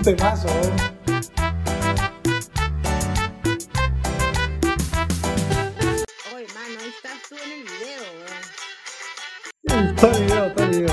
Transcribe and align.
un 0.00 0.04
temazo, 0.04 0.48
¿eh? 0.48 0.52
Oye, 6.34 6.46
mano, 6.54 6.80
ahí 6.80 6.88
estás 6.88 7.18
tú 7.28 7.34
en 7.36 7.52
el 7.52 7.62
video, 7.64 8.02
weón. 9.76 9.96
Todo 9.96 10.12
el 10.12 10.24
video, 10.24 10.54
todo 10.54 10.64
el 10.64 10.70
video. 10.70 10.88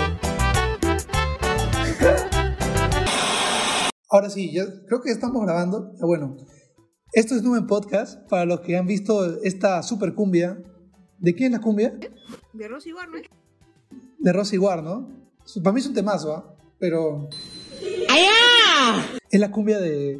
Ahora 4.10 4.30
sí, 4.30 4.54
ya 4.54 4.66
creo 4.88 5.02
que 5.02 5.12
estamos 5.12 5.42
grabando. 5.44 5.94
Ya 6.00 6.06
Bueno, 6.06 6.36
esto 7.14 7.36
es 7.36 7.44
Numen 7.44 7.66
Podcast. 7.68 8.28
Para 8.30 8.44
los 8.46 8.60
que 8.62 8.78
han 8.78 8.88
visto 8.88 9.42
esta 9.44 9.84
super 9.84 10.14
cumbia. 10.16 10.62
¿De 11.20 11.34
quién 11.34 11.54
es 11.54 11.60
la 11.60 11.64
cumbia? 11.64 11.98
De 12.54 12.68
Rosy 12.68 12.92
Warner. 12.94 13.30
De 14.20 14.34
Rosy 14.34 14.58
War, 14.58 14.84
¿no? 14.84 15.10
Para 15.64 15.74
mí 15.74 15.80
es 15.80 15.88
un 15.88 15.94
temazo, 15.94 16.34
¿ah? 16.34 16.54
Pero. 16.80 17.30
Es 19.30 19.40
la 19.40 19.52
cumbia 19.52 19.80
de. 19.80 20.20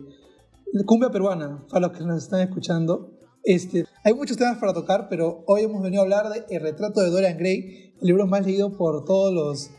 la 0.74 0.84
cumbia 0.86 1.10
peruana, 1.10 1.66
para 1.70 1.88
los 1.88 1.98
que 1.98 2.04
nos 2.06 2.24
están 2.24 2.42
escuchando. 2.42 3.14
Este, 3.44 3.86
hay 4.04 4.14
muchos 4.14 4.36
temas 4.38 4.58
para 4.58 4.74
tocar, 4.74 5.08
pero 5.10 5.44
hoy 5.48 5.62
hemos 5.62 5.82
venido 5.82 6.02
a 6.02 6.04
hablar 6.04 6.30
de 6.30 6.44
El 6.54 6.62
retrato 6.62 7.00
de 7.02 7.10
Dorian 7.10 7.38
Gray, 7.38 7.94
el 8.02 8.08
libro 8.08 8.28
más 8.28 8.46
leído 8.46 8.76
por 8.76 9.06
todos 9.06 9.34
los, 9.34 9.70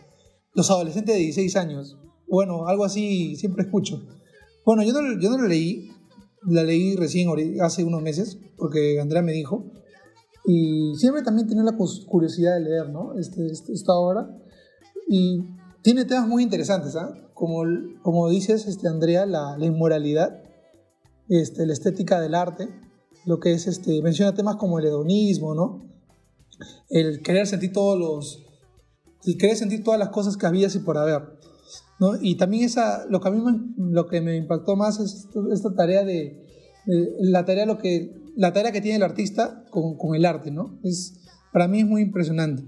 los 0.54 0.70
adolescentes 0.70 1.14
de 1.14 1.20
16 1.20 1.56
años. 1.56 1.98
Bueno, 2.26 2.66
algo 2.66 2.84
así 2.84 3.36
siempre 3.36 3.64
escucho. 3.64 4.00
Bueno, 4.64 4.82
yo 4.82 4.92
no, 4.92 5.20
yo 5.20 5.30
no 5.30 5.38
lo 5.38 5.48
leí, 5.48 5.90
la 6.46 6.62
leí 6.62 6.96
recién 6.96 7.28
hace 7.60 7.84
unos 7.84 8.00
meses, 8.02 8.38
porque 8.56 9.00
Andrea 9.00 9.22
me 9.22 9.32
dijo. 9.32 9.70
Y 10.46 10.94
siempre 10.96 11.22
también 11.22 11.46
tenía 11.46 11.64
la 11.64 11.76
curiosidad 12.06 12.54
de 12.54 12.60
leer, 12.60 12.88
¿no? 12.88 13.18
Este, 13.18 13.44
este- 13.46 13.72
esta 13.72 13.92
obra. 13.92 14.28
Y 15.08 15.40
tiene 15.82 16.04
temas 16.04 16.26
muy 16.28 16.42
interesantes, 16.42 16.96
¿ah? 16.96 17.14
Como, 17.34 17.62
como 18.02 18.28
dices, 18.28 18.66
este, 18.66 18.88
Andrea, 18.88 19.26
la, 19.26 19.56
la 19.58 19.66
inmoralidad, 19.66 20.42
este, 21.28 21.66
la 21.66 21.72
estética 21.72 22.20
del 22.20 22.34
arte, 22.34 22.68
lo 23.26 23.38
que 23.40 23.52
es, 23.52 23.66
este, 23.66 24.02
menciona 24.02 24.34
temas 24.34 24.56
como 24.56 24.78
el 24.78 24.86
hedonismo, 24.86 25.54
¿no? 25.54 25.86
El 26.88 27.22
querer 27.22 27.46
sentir 27.46 27.72
todos 27.72 27.98
los, 27.98 28.44
el 29.24 29.36
querer 29.38 29.56
sentir 29.56 29.84
todas 29.84 30.00
las 30.00 30.08
cosas 30.08 30.36
que 30.36 30.46
había 30.46 30.68
y 30.72 30.78
por 30.80 30.98
haber, 30.98 31.38
¿no? 32.00 32.12
Y 32.20 32.36
también 32.36 32.64
esa, 32.64 33.06
lo 33.08 33.20
que 33.20 33.28
a 33.28 33.30
mí 33.30 33.40
me, 33.40 33.92
lo 33.92 34.06
que 34.06 34.20
me 34.20 34.36
impactó 34.36 34.74
más 34.74 34.98
es 34.98 35.28
esta 35.52 35.74
tarea 35.74 36.04
de, 36.04 36.44
de- 36.86 37.12
la 37.20 37.44
tarea 37.44 37.66
lo 37.66 37.78
que, 37.78 38.16
la 38.36 38.52
tarea 38.52 38.72
que 38.72 38.80
tiene 38.80 38.96
el 38.96 39.02
artista 39.02 39.64
con, 39.70 39.96
con 39.96 40.14
el 40.16 40.24
arte, 40.24 40.50
¿no? 40.50 40.78
Es, 40.82 41.14
para 41.52 41.68
mí 41.68 41.80
es 41.80 41.86
muy 41.86 42.02
impresionante. 42.02 42.64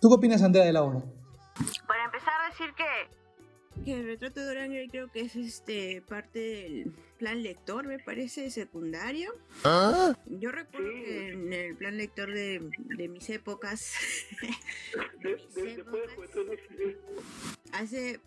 ¿Tú 0.00 0.08
qué 0.08 0.14
opinas, 0.14 0.42
Andrea, 0.42 0.64
de 0.64 0.72
la 0.72 0.82
obra? 0.82 0.98
A 0.98 1.99
decir 2.60 2.74
que 2.76 3.20
que 3.84 3.94
el 3.94 4.04
retrato 4.04 4.40
de 4.40 4.46
Dorian 4.46 4.72
Gray 4.72 4.88
creo 4.88 5.10
que 5.10 5.20
es 5.22 5.36
este 5.36 6.02
parte 6.02 6.38
del 6.38 6.92
plan 7.18 7.42
lector, 7.42 7.86
me 7.86 7.98
parece, 7.98 8.50
secundario. 8.50 9.32
Yo 10.26 10.50
recuerdo 10.52 10.88
que 10.90 11.28
en 11.28 11.52
el 11.52 11.76
plan 11.76 11.96
lector 11.96 12.30
de, 12.34 12.68
de 12.78 13.08
mis 13.08 13.30
épocas, 13.30 13.94
De- 15.22 15.36
de- 15.62 15.84
no 15.84 16.52
existe. 16.52 16.96
hace 17.72 18.20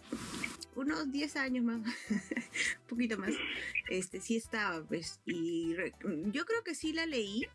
unos 0.76 1.12
10 1.12 1.36
años 1.36 1.64
más, 1.64 1.80
un 2.10 2.88
poquito 2.88 3.18
más, 3.18 3.32
este 3.90 4.20
sí 4.22 4.36
estaba, 4.38 4.84
pues, 4.84 5.20
y 5.26 5.74
re- 5.76 5.94
yo 6.32 6.46
creo 6.46 6.64
que 6.64 6.76
sí 6.76 6.94
la 6.94 7.06
leí, 7.06 7.46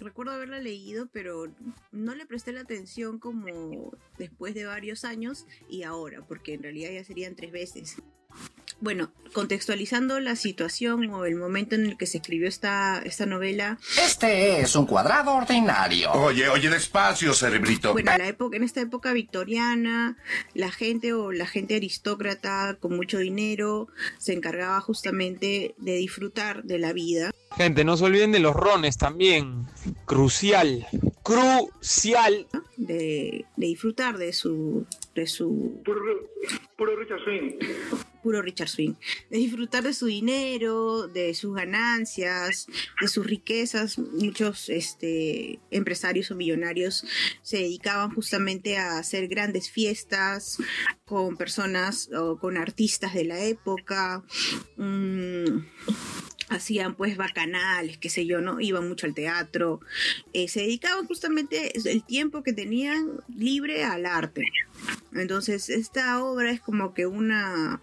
recuerdo 0.00 0.32
haberla 0.32 0.58
leído, 0.58 1.08
pero 1.12 1.52
no 1.92 2.14
le 2.14 2.26
presté 2.26 2.52
la 2.52 2.60
atención 2.62 3.18
como 3.18 3.92
después 4.18 4.54
de 4.54 4.64
varios 4.64 5.04
años 5.04 5.46
y 5.68 5.82
ahora, 5.82 6.22
porque 6.26 6.54
en 6.54 6.62
realidad 6.62 6.90
ya 6.92 7.04
serían 7.04 7.34
tres 7.36 7.52
veces. 7.52 7.96
Bueno, 8.80 9.12
contextualizando 9.32 10.20
la 10.20 10.36
situación 10.36 11.08
o 11.10 11.24
el 11.24 11.36
momento 11.36 11.74
en 11.74 11.86
el 11.86 11.96
que 11.96 12.06
se 12.06 12.18
escribió 12.18 12.48
esta, 12.48 13.00
esta 13.04 13.26
novela, 13.26 13.78
Este 14.02 14.60
es 14.60 14.74
un 14.74 14.86
cuadrado 14.86 15.32
ordinario. 15.32 16.10
Oye, 16.12 16.48
oye, 16.48 16.68
despacio, 16.68 17.34
cerebrito. 17.34 17.92
Bueno, 17.92 18.10
la 18.16 18.26
época, 18.26 18.56
en 18.56 18.62
esta 18.62 18.80
época 18.80 19.12
victoriana, 19.12 20.16
la 20.54 20.70
gente 20.70 21.12
o 21.12 21.30
la 21.32 21.46
gente 21.46 21.76
aristócrata 21.76 22.76
con 22.80 22.96
mucho 22.96 23.18
dinero 23.18 23.88
se 24.18 24.32
encargaba 24.32 24.80
justamente 24.80 25.74
de 25.78 25.96
disfrutar 25.96 26.64
de 26.64 26.78
la 26.78 26.92
vida. 26.92 27.30
Gente, 27.56 27.84
no 27.84 27.96
se 27.96 28.04
olviden 28.04 28.32
de 28.32 28.38
los 28.38 28.54
rones 28.54 28.96
también. 28.96 29.66
Crucial. 30.06 30.86
Crucial. 31.22 32.46
De, 32.76 33.44
de 33.56 33.66
disfrutar 33.66 34.16
de 34.16 34.32
su, 34.32 34.86
de 35.14 35.26
su 35.26 35.82
Puro, 35.84 36.00
puro 36.76 36.96
Richard 36.96 37.20
Swing. 37.24 37.58
Puro 38.22 38.42
Richard 38.42 38.68
Swing, 38.68 38.94
de 39.30 39.38
disfrutar 39.38 39.82
de 39.82 39.94
su 39.94 40.06
dinero, 40.06 41.08
de 41.08 41.34
sus 41.34 41.54
ganancias, 41.54 42.66
de 43.00 43.08
sus 43.08 43.26
riquezas. 43.26 43.98
Muchos 43.98 44.68
este, 44.68 45.60
empresarios 45.70 46.30
o 46.30 46.34
millonarios 46.34 47.04
se 47.42 47.58
dedicaban 47.58 48.14
justamente 48.14 48.78
a 48.78 48.98
hacer 48.98 49.28
grandes 49.28 49.70
fiestas 49.70 50.58
con 51.04 51.36
personas 51.36 52.10
o 52.16 52.38
con 52.38 52.56
artistas 52.56 53.14
de 53.14 53.24
la 53.24 53.40
época. 53.44 54.24
mm, 54.76 55.58
hacían 56.50 56.94
pues 56.94 57.16
bacanales, 57.16 57.96
qué 57.96 58.10
sé 58.10 58.26
yo, 58.26 58.40
¿no? 58.40 58.60
Iban 58.60 58.88
mucho 58.88 59.06
al 59.06 59.14
teatro, 59.14 59.80
eh, 60.32 60.48
se 60.48 60.60
dedicaban 60.60 61.06
justamente 61.06 61.72
el 61.88 62.04
tiempo 62.04 62.42
que 62.42 62.52
tenían 62.52 63.20
libre 63.34 63.84
al 63.84 64.04
arte. 64.04 64.42
Entonces, 65.14 65.70
esta 65.70 66.22
obra 66.22 66.50
es 66.50 66.60
como 66.60 66.92
que 66.92 67.06
una 67.06 67.80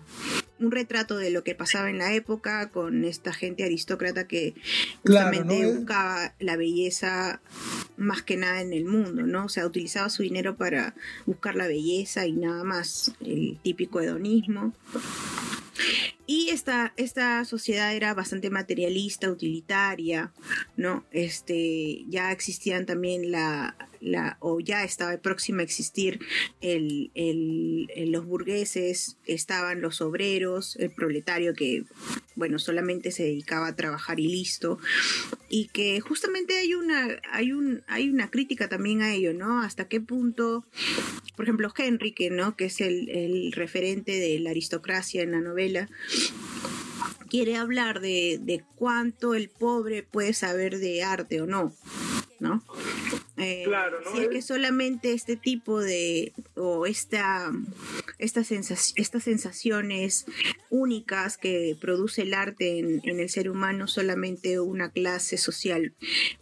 un 0.60 0.72
retrato 0.72 1.18
de 1.18 1.30
lo 1.30 1.44
que 1.44 1.56
pasaba 1.56 1.90
en 1.90 2.00
la 2.00 2.14
época 2.14 2.70
con 2.72 3.06
esta 3.06 3.32
gente 3.32 3.64
aristócrata 3.64 4.28
que 4.28 4.56
Claro, 5.04 5.28
justamente 5.30 5.76
buscaba 5.76 6.34
la 6.40 6.56
belleza 6.58 7.42
más 7.96 8.24
que 8.24 8.38
nada 8.38 8.62
en 8.62 8.74
el 8.74 8.86
mundo, 8.86 9.24
¿no? 9.24 9.46
O 9.46 9.50
sea, 9.50 9.66
utilizaba 9.66 10.10
su 10.10 10.24
dinero 10.24 10.58
para 10.58 10.96
buscar 11.26 11.56
la 11.56 11.68
belleza 11.68 12.26
y 12.26 12.34
nada 12.34 12.64
más, 12.64 13.14
el 13.22 13.60
típico 13.62 14.02
hedonismo. 14.02 14.74
Y 16.30 16.50
esta, 16.50 16.94
esta 16.98 17.46
sociedad 17.46 17.96
era 17.96 18.14
bastante 18.14 18.50
materialista, 18.50 19.32
utilitaria, 19.32 20.34
¿no? 20.76 21.06
Este, 21.12 22.04
ya 22.10 22.34
existían 22.34 22.86
también 22.86 23.32
la, 23.32 23.78
la 24.02 24.38
o 24.40 24.60
ya 24.60 24.84
estaba 24.84 25.18
próxima 25.18 25.62
a 25.62 25.64
existir 25.66 26.20
el, 26.62 27.12
el- 27.16 27.90
el- 27.96 28.12
los 28.12 28.26
burgueses, 28.26 29.18
estaban 29.26 29.82
los 29.82 30.02
obreros, 30.02 30.76
el 30.78 30.92
proletario 30.92 31.54
que, 31.54 31.84
bueno, 32.36 32.60
solamente 32.60 33.12
se 33.12 33.24
dedicaba 33.24 33.68
a 33.68 33.76
trabajar 33.76 34.20
y 34.20 34.28
listo. 34.28 34.80
Y 35.50 35.68
que 35.68 36.00
justamente 36.02 36.58
hay 36.58 36.74
una, 36.74 37.08
hay 37.32 37.52
un, 37.52 37.82
hay 37.88 38.10
una 38.10 38.30
crítica 38.30 38.68
también 38.70 39.02
a 39.02 39.14
ello, 39.14 39.34
¿no? 39.34 39.62
Hasta 39.62 39.88
qué 39.88 40.02
punto 40.02 40.64
por 41.36 41.46
ejemplo, 41.46 41.72
Henrique, 41.78 42.32
¿no? 42.32 42.56
que 42.56 42.66
es 42.66 42.82
el, 42.82 43.10
el 43.10 43.52
referente 43.52 44.14
de 44.14 44.40
la 44.40 44.50
aristocracia 44.50 45.22
en 45.22 45.34
la 45.34 45.40
novela, 45.40 45.88
quiere 47.30 47.56
hablar 47.58 48.00
de, 48.00 48.40
de 48.42 48.64
cuánto 48.76 49.36
el 49.36 49.50
pobre 49.50 50.02
puede 50.02 50.34
saber 50.34 50.80
de 50.80 51.04
arte 51.04 51.40
o 51.42 51.46
no, 51.46 51.76
¿no? 52.40 52.64
Eh, 53.38 53.64
Claro, 53.66 53.98
¿no? 54.04 54.12
Si 54.16 54.24
es 54.24 54.28
que 54.30 54.42
solamente 54.42 55.14
este 55.14 55.36
tipo 55.36 55.80
de, 55.80 56.34
o 56.56 56.86
esta, 56.86 57.52
estas, 58.18 58.48
sensas- 58.52 58.94
estas 58.96 59.24
sensaciones 59.24 60.26
únicas 60.70 61.38
que 61.38 61.78
produce 61.80 62.24
el 62.24 62.34
arte 62.34 62.80
en, 62.80 63.02
en 63.04 63.20
el 63.20 63.30
ser 63.30 63.50
humano, 63.50 63.88
solamente 63.88 64.60
una 64.60 64.90
clase 64.92 65.38
social 65.38 65.94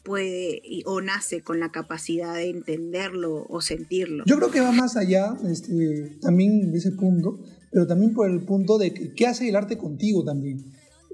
puede 0.04 0.62
y- 0.64 0.84
o 0.86 1.02
nace 1.02 1.42
con 1.42 1.60
la 1.60 1.72
capacidad 1.72 2.36
de 2.36 2.50
entenderlo 2.50 3.46
o 3.50 3.62
sentirlo. 3.62 4.24
Yo 4.26 4.38
creo 4.38 4.52
que 4.52 4.62
va 4.62 4.72
más 4.72 4.96
allá, 4.98 5.36
este, 5.50 6.18
también 6.22 6.72
de 6.72 6.78
ese 6.78 6.92
punto, 6.92 7.40
pero 7.72 7.88
también 7.88 8.14
por 8.14 8.30
el 8.30 8.42
punto 8.46 8.78
de 8.78 8.94
que, 8.94 9.14
qué 9.14 9.28
hace 9.28 9.50
el 9.50 9.56
arte 9.56 9.78
contigo 9.78 10.24
también. 10.24 10.64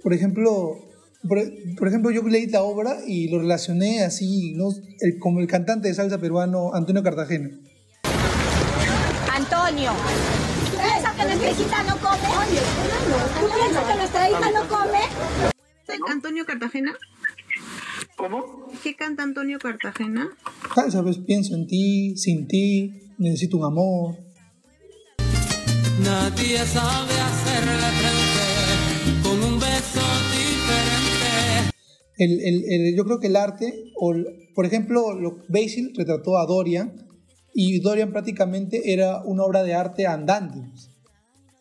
Por 0.03 0.13
ejemplo, 0.13 0.79
por, 1.27 1.39
por 1.77 1.87
ejemplo, 1.87 2.11
yo 2.11 2.21
leí 2.23 2.47
la 2.47 2.63
obra 2.63 2.97
y 3.07 3.29
lo 3.29 3.39
relacioné 3.39 4.03
así, 4.03 4.53
¿no? 4.55 4.69
El- 4.99 5.19
como 5.19 5.39
el 5.39 5.47
cantante 5.47 5.87
de 5.87 5.93
salsa 5.93 6.17
peruano 6.17 6.73
Antonio 6.73 7.03
Cartagena. 7.03 7.49
Antonio. 9.33 9.91
¿Tú 10.71 10.77
piensas 10.77 11.15
que 11.15 11.23
nuestra 11.25 11.51
hijita 11.51 11.83
no 11.83 11.97
come? 11.97 12.27
¿Tú 13.39 13.47
piensas 13.55 13.83
que 13.85 13.95
nuestra 13.97 14.29
hija 14.29 14.51
no 14.51 14.67
come? 14.67 14.99
Antonio 16.09 16.45
Cartagena. 16.45 16.93
¿Cómo? 18.15 18.67
¿Qué 18.83 18.95
canta 18.95 19.23
Antonio 19.23 19.59
Cartagena? 19.59 20.29
Salsa, 20.75 21.01
pues 21.03 21.17
pienso 21.19 21.55
en 21.55 21.67
ti, 21.67 22.15
sin 22.17 22.47
ti, 22.47 23.13
necesito 23.17 23.57
un 23.57 23.65
amor. 23.65 24.15
Nadie 26.03 26.57
sabe 26.65 27.13
hacerle 27.19 27.87
frente 27.99 28.40
El, 32.23 32.63
el- 32.71 32.95
yo 32.95 33.03
creo 33.05 33.19
que 33.19 33.27
el 33.27 33.35
arte, 33.35 33.73
o, 33.99 34.13
por 34.55 34.65
ejemplo, 34.65 35.13
lo, 35.13 35.37
Basil 35.49 35.93
retrató 35.95 36.37
a 36.37 36.45
Dorian 36.45 37.07
y 37.53 37.79
Dorian 37.79 38.11
prácticamente 38.11 38.93
era 38.93 39.23
una 39.23 39.43
obra 39.43 39.63
de 39.63 39.73
arte 39.73 40.05
andante. 40.07 40.59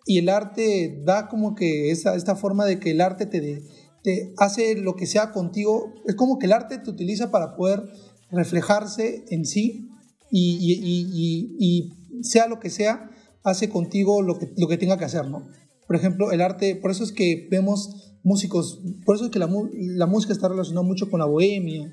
y 0.07 0.19
el 0.19 0.29
arte 0.29 1.01
da 1.05 1.29
como 1.29 1.55
que 1.55 1.91
esa, 1.91 2.17
esta 2.17 2.35
forma 2.35 2.65
de 2.67 2.81
que 2.81 2.91
el 2.93 3.01
arte 3.01 3.27
te, 3.27 3.63
te 4.03 4.33
hace 4.39 4.75
lo 4.77 4.97
que 4.97 5.07
sea 5.07 5.31
contigo, 5.31 5.93
es 6.07 6.15
como 6.17 6.39
que 6.39 6.47
el 6.47 6.53
arte 6.53 6.79
te 6.79 6.91
utiliza 6.91 7.31
para 7.31 7.55
poder 7.55 7.85
reflejarse 8.31 9.25
en 9.31 9.45
sí 9.45 9.89
y- 10.31 11.55
y 11.59 12.23
sea 12.23 12.47
lo 12.49 12.59
que 12.61 12.71
sea, 12.71 13.11
hace 13.45 13.69
contigo 13.69 14.23
lo 14.23 14.39
que, 14.39 14.49
lo 14.57 14.69
que 14.69 14.77
tenga 14.79 14.99
que 14.99 15.05
hacer, 15.05 15.27
¿no? 15.29 15.47
Por 15.87 15.97
ejemplo, 15.97 16.33
el 16.33 16.41
arte, 16.41 16.77
por 16.77 16.91
eso 16.91 17.05
es 17.05 17.13
que 17.13 17.49
vemos 17.51 18.10
músicos, 18.23 18.81
por 19.05 19.17
eso 19.17 19.27
es 19.27 19.31
que 19.31 19.39
la, 19.39 19.49
la 19.97 20.07
música 20.07 20.33
está 20.33 20.49
relacionada 20.49 20.87
mucho 20.87 21.11
con 21.11 21.21
la 21.21 21.27
bohemia, 21.27 21.93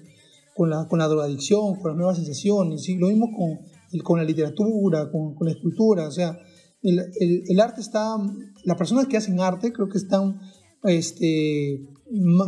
con 0.55 0.69
la, 0.69 0.87
con 0.87 0.99
la 0.99 1.07
drogadicción, 1.07 1.75
con 1.75 1.91
las 1.91 1.97
nuevas 1.97 2.17
sensaciones, 2.17 2.87
lo 2.97 3.07
mismo 3.07 3.29
con, 3.35 3.59
con 4.03 4.19
la 4.19 4.25
literatura, 4.25 5.09
con, 5.11 5.35
con 5.35 5.45
la 5.47 5.53
escultura, 5.53 6.07
o 6.07 6.11
sea, 6.11 6.37
el, 6.81 6.99
el- 7.49 7.59
arte 7.59 7.81
está, 7.81 8.15
las 8.63 8.77
personas 8.77 9.07
que 9.07 9.17
hacen 9.17 9.39
arte 9.39 9.71
creo 9.73 9.89
que 9.89 9.97
están 9.97 10.39
este, 10.83 11.87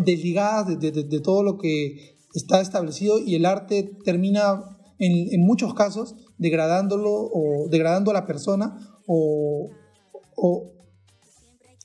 desligadas 0.05 0.79
de, 0.79 0.91
de- 0.91 1.19
todo 1.21 1.43
lo 1.43 1.57
que 1.57 2.15
está 2.35 2.61
establecido 2.61 3.19
y 3.19 3.35
el 3.35 3.45
arte 3.45 3.97
termina 4.05 4.61
en, 4.99 5.33
en 5.33 5.41
muchos 5.45 5.73
casos 5.73 6.15
degradándolo 6.37 7.11
o 7.11 7.67
degradando 7.69 8.11
a 8.11 8.13
la 8.13 8.25
persona 8.27 8.77
o, 9.07 9.69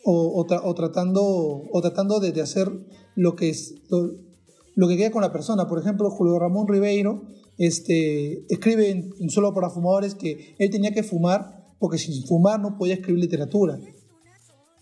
o, 0.04 0.40
o 0.40 0.46
tra- 0.46 0.60
o 0.64 0.74
tratando, 0.74 1.22
o 1.24 1.80
tratando 1.80 2.20
de, 2.20 2.40
hacer 2.40 2.68
lo 3.16 3.34
que, 3.36 3.48
es, 3.50 3.74
lo, 4.76 4.88
que 4.88 4.96
queda 4.96 5.10
con 5.10 5.22
la 5.22 5.32
persona. 5.32 5.66
Por 5.66 5.78
ejemplo, 5.78 6.10
Julio 6.10 6.38
Ramón 6.38 6.68
Ribeiro 6.68 7.22
este, 7.58 8.44
escribe 8.52 8.90
en, 8.90 9.30
Solo 9.30 9.54
para 9.54 9.70
Fumadores 9.70 10.14
que 10.14 10.54
él 10.58 10.70
tenía 10.70 10.92
que 10.92 11.02
fumar 11.02 11.64
porque 11.78 11.98
sin 11.98 12.24
fumar 12.26 12.60
no 12.60 12.76
podía 12.78 12.94
escribir 12.94 13.20
literatura. 13.22 13.78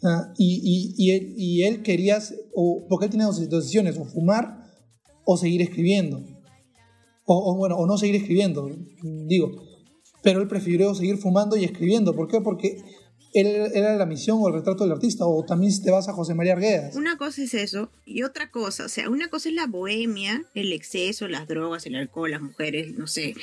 Ah, 0.05 0.33
y, 0.37 0.95
y- 0.99 1.11
él, 1.13 1.35
y 1.37 1.63
él 1.63 1.83
quería, 1.83 2.19
o, 2.55 2.85
porque 2.89 3.07
él 3.07 3.11
tenía 3.13 3.27
dos 3.27 3.39
decisiones, 3.49 3.97
o 3.99 4.05
fumar 4.05 4.65
o 5.25 5.37
seguir 5.37 5.63
escribiendo. 5.63 6.21
O, 7.25 7.53
o, 7.53 7.57
bueno, 7.57 7.77
o 7.77 7.87
no 7.87 7.97
seguir 7.97 8.17
escribiendo, 8.17 8.69
digo. 9.29 9.53
Pero 10.25 10.41
él 10.41 10.49
prefirió 10.49 10.95
seguir 10.95 11.19
fumando 11.19 11.57
y 11.57 11.65
escribiendo. 11.65 12.15
¿Por 12.15 12.29
qué? 12.29 12.41
Porque 12.41 12.77
era 13.34 13.96
la 13.96 14.06
misión 14.06 14.38
o 14.40 14.49
el 14.49 14.55
retrato 14.55 14.84
del 14.84 14.93
artista. 14.93 15.26
O 15.26 15.44
también 15.44 15.73
te 15.82 15.90
vas 15.90 16.08
a 16.08 16.12
José 16.12 16.34
María 16.34 16.52
Arguedas. 16.52 16.94
Una 16.96 17.17
cosa 17.17 17.43
es 17.43 17.55
eso 17.55 17.90
y 18.05 18.23
otra 18.23 18.50
cosa, 18.50 18.84
o 18.84 18.88
sea, 18.88 19.08
una 19.08 19.29
cosa 19.29 19.49
es 19.49 19.55
la 19.55 19.67
bohemia, 19.67 20.44
el 20.55 20.73
exceso, 20.73 21.29
las 21.29 21.49
drogas, 21.49 21.87
el 21.87 21.96
alcohol, 21.96 22.31
las 22.31 22.43
mujeres, 22.43 22.96
no 22.96 23.06
sé, 23.06 23.34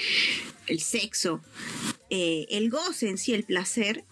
el 0.68 0.80
sexo, 0.80 1.41
eh, 2.09 2.45
el 2.50 2.69
goce 2.69 3.09
en 3.09 3.18
sí, 3.18 3.33
el 3.33 3.44
placer. 3.44 4.03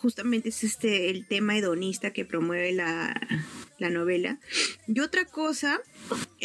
Justamente 0.00 0.50
es 0.50 0.62
este 0.62 1.10
el 1.10 1.26
tema 1.26 1.56
hedonista 1.56 2.12
que 2.12 2.24
promueve 2.24 2.72
la, 2.72 3.14
la 3.78 3.90
novela. 3.90 4.38
Y 4.86 5.00
otra 5.00 5.24
cosa 5.24 5.80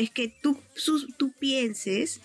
es 0.01 0.11
que 0.11 0.33
tú, 0.41 0.57
tú 1.17 1.31
pienses 1.39 2.21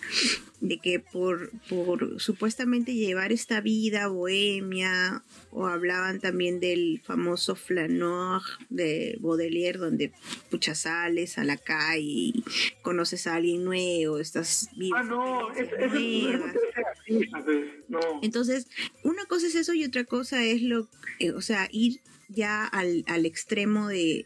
de 0.61 0.78
que 0.78 1.00
por, 1.00 1.50
por 1.69 2.20
supuestamente 2.20 2.94
llevar 2.94 3.31
esta 3.32 3.61
vida 3.61 4.08
bohemia, 4.08 5.23
o 5.50 5.67
hablaban 5.67 6.20
también 6.20 6.61
del 6.61 7.00
famoso 7.05 7.55
flaneur 7.55 8.43
de 8.69 9.17
Baudelaire, 9.20 9.78
donde 9.78 10.12
pucha 10.50 10.75
sales 10.75 11.38
a 11.38 11.44
la 11.44 11.56
calle 11.56 12.02
y 12.02 12.44
conoces 12.82 13.26
a 13.26 13.34
alguien 13.34 13.64
nuevo, 13.64 14.19
estás 14.19 14.69
Ah, 14.94 15.02
no, 15.02 15.49
artista, 15.49 17.43
pues, 17.44 17.67
no. 17.88 18.00
Entonces, 18.23 18.69
una 19.02 19.25
cosa 19.26 19.46
es 19.46 19.55
eso 19.55 19.75
y 19.75 19.84
otra 19.84 20.05
cosa 20.05 20.44
es 20.44 20.62
lo, 20.62 20.88
eh, 21.19 21.32
o 21.32 21.40
sea, 21.40 21.69
ir 21.70 22.00
ya 22.28 22.64
al, 22.67 23.05
al 23.06 23.26
extremo 23.26 23.88
de, 23.88 24.25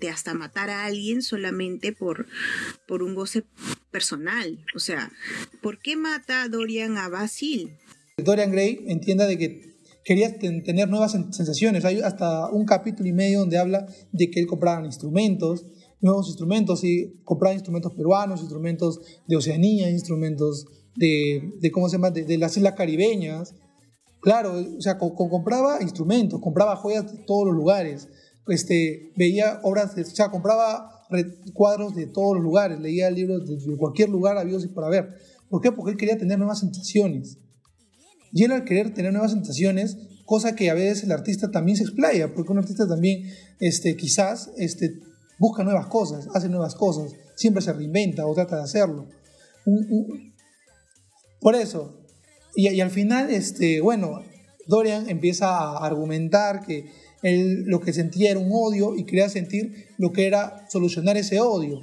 de 0.00 0.08
hasta 0.08 0.34
matar 0.34 0.70
a 0.70 0.84
alguien 0.84 1.22
solamente 1.22 1.92
por, 1.92 2.26
por 2.86 3.02
un 3.02 3.14
goce 3.14 3.44
personal. 3.90 4.58
O 4.74 4.78
sea, 4.78 5.10
¿por 5.62 5.78
qué 5.80 5.96
mata 5.96 6.48
Dorian 6.48 6.98
a 6.98 7.08
Basil? 7.08 7.70
Dorian 8.16 8.52
Gray 8.52 8.84
entienda 8.88 9.26
de 9.26 9.38
que 9.38 9.74
quería 10.04 10.38
ten- 10.38 10.62
tener 10.62 10.88
nuevas 10.88 11.14
sen- 11.14 11.32
sensaciones. 11.32 11.84
Hay 11.84 12.00
hasta 12.00 12.50
un 12.50 12.64
capítulo 12.66 13.08
y 13.08 13.12
medio 13.12 13.40
donde 13.40 13.58
habla 13.58 13.86
de 14.12 14.30
que 14.30 14.40
él 14.40 14.46
compraba 14.46 14.84
instrumentos, 14.84 15.64
nuevos 16.00 16.28
instrumentos, 16.28 16.84
y 16.84 17.20
compraba 17.24 17.54
instrumentos 17.54 17.92
peruanos, 17.94 18.40
instrumentos 18.40 19.00
de 19.26 19.36
Oceanía, 19.36 19.90
instrumentos 19.90 20.66
de, 20.96 21.52
de 21.60 21.70
¿cómo 21.70 21.88
se 21.88 21.96
llama?, 21.96 22.10
de, 22.10 22.24
de 22.24 22.38
las 22.38 22.56
islas 22.56 22.74
caribeñas. 22.74 23.54
Claro, 24.20 24.54
o 24.76 24.80
sea, 24.80 24.98
co- 24.98 25.14
co- 25.14 25.28
compraba 25.28 25.80
instrumentos, 25.82 26.40
compraba 26.40 26.76
joyas 26.76 27.12
de 27.12 27.18
todos 27.18 27.46
los 27.46 27.54
lugares, 27.54 28.08
este, 28.48 29.12
veía 29.16 29.60
obras, 29.62 29.94
de- 29.94 30.02
o 30.02 30.06
sea, 30.06 30.30
compraba 30.30 30.90
cuadros 31.54 31.94
de 31.94 32.06
todos 32.06 32.34
los 32.34 32.42
lugares, 32.42 32.80
leía 32.80 33.10
libros 33.10 33.46
de, 33.46 33.76
cualquier 33.76 34.08
lugar 34.10 34.36
habido 34.36 34.58
y 34.60 34.68
por 34.68 34.84
haber. 34.84 35.14
¿Por 35.48 35.62
qué? 35.62 35.72
Porque 35.72 35.92
él 35.92 35.96
quería 35.96 36.18
tener 36.18 36.38
nuevas 36.38 36.58
sensaciones. 36.58 37.38
Y 38.32 38.44
él 38.44 38.52
al 38.52 38.64
querer 38.64 38.92
tener 38.92 39.12
nuevas 39.12 39.32
sensaciones, 39.32 39.96
cosa 40.26 40.54
que 40.54 40.68
a 40.68 40.74
veces 40.74 41.04
el 41.04 41.12
artista 41.12 41.50
también 41.50 41.76
se 41.78 41.84
explaya, 41.84 42.34
porque 42.34 42.52
un 42.52 42.58
artista 42.58 42.86
también 42.86 43.22
este, 43.60 43.96
quizás 43.96 44.50
este, 44.58 44.98
busca 45.38 45.64
nuevas 45.64 45.86
cosas, 45.86 46.28
hace 46.34 46.48
nuevas 46.50 46.74
cosas, 46.74 47.12
siempre 47.36 47.62
se 47.62 47.72
reinventa 47.72 48.26
o 48.26 48.34
trata 48.34 48.56
de 48.56 48.62
hacerlo. 48.64 49.06
Por 51.40 51.54
eso, 51.54 51.97
y, 52.54 52.80
al 52.80 52.90
final, 52.90 53.30
este, 53.30 53.80
bueno, 53.80 54.22
Dorian 54.66 55.08
empieza 55.08 55.48
a 55.48 55.86
argumentar 55.86 56.64
que 56.64 56.86
lo 57.22 57.80
que 57.80 57.92
sentía 57.92 58.30
era 58.30 58.40
un 58.40 58.50
odio 58.52 58.96
y 58.96 59.04
quería 59.04 59.28
sentir 59.28 59.86
lo 59.96 60.12
que 60.12 60.26
era 60.26 60.66
solucionar 60.68 61.16
ese 61.16 61.40
odio. 61.40 61.80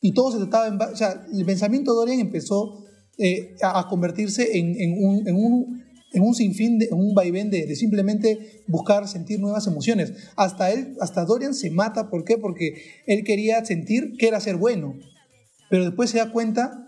Y 0.00 0.12
todo 0.12 0.32
se 0.32 0.38
trataba 0.38 0.68
en... 0.68 0.80
O 0.80 0.96
sea, 0.96 1.26
el 1.32 1.44
pensamiento 1.44 1.92
de 1.92 1.96
Dorian 1.96 2.20
empezó 2.20 2.84
eh, 3.18 3.54
a, 3.62 3.86
convertirse 3.88 4.58
en, 4.58 4.80
en 4.80 5.04
un, 5.04 5.28
en, 5.28 5.36
un, 5.36 5.84
en 6.12 6.22
un 6.22 6.34
sinfín, 6.34 6.78
de, 6.78 6.86
en 6.86 6.98
un 6.98 7.14
vaivén 7.14 7.50
de, 7.50 7.66
de 7.66 7.76
simplemente 7.76 8.62
buscar 8.66 9.08
sentir 9.08 9.40
nuevas 9.40 9.66
emociones. 9.66 10.12
Hasta 10.36 10.70
él, 10.72 10.96
hasta 11.00 11.24
Dorian 11.24 11.54
se 11.54 11.70
mata, 11.70 12.10
¿por 12.10 12.24
qué? 12.24 12.38
Porque 12.38 12.74
él 13.06 13.24
quería 13.24 13.64
sentir 13.64 14.16
que 14.18 14.28
era 14.28 14.40
ser 14.40 14.56
bueno. 14.56 14.94
Pero 15.70 15.84
después 15.84 16.10
se 16.10 16.18
da 16.18 16.32
cuenta 16.32 16.83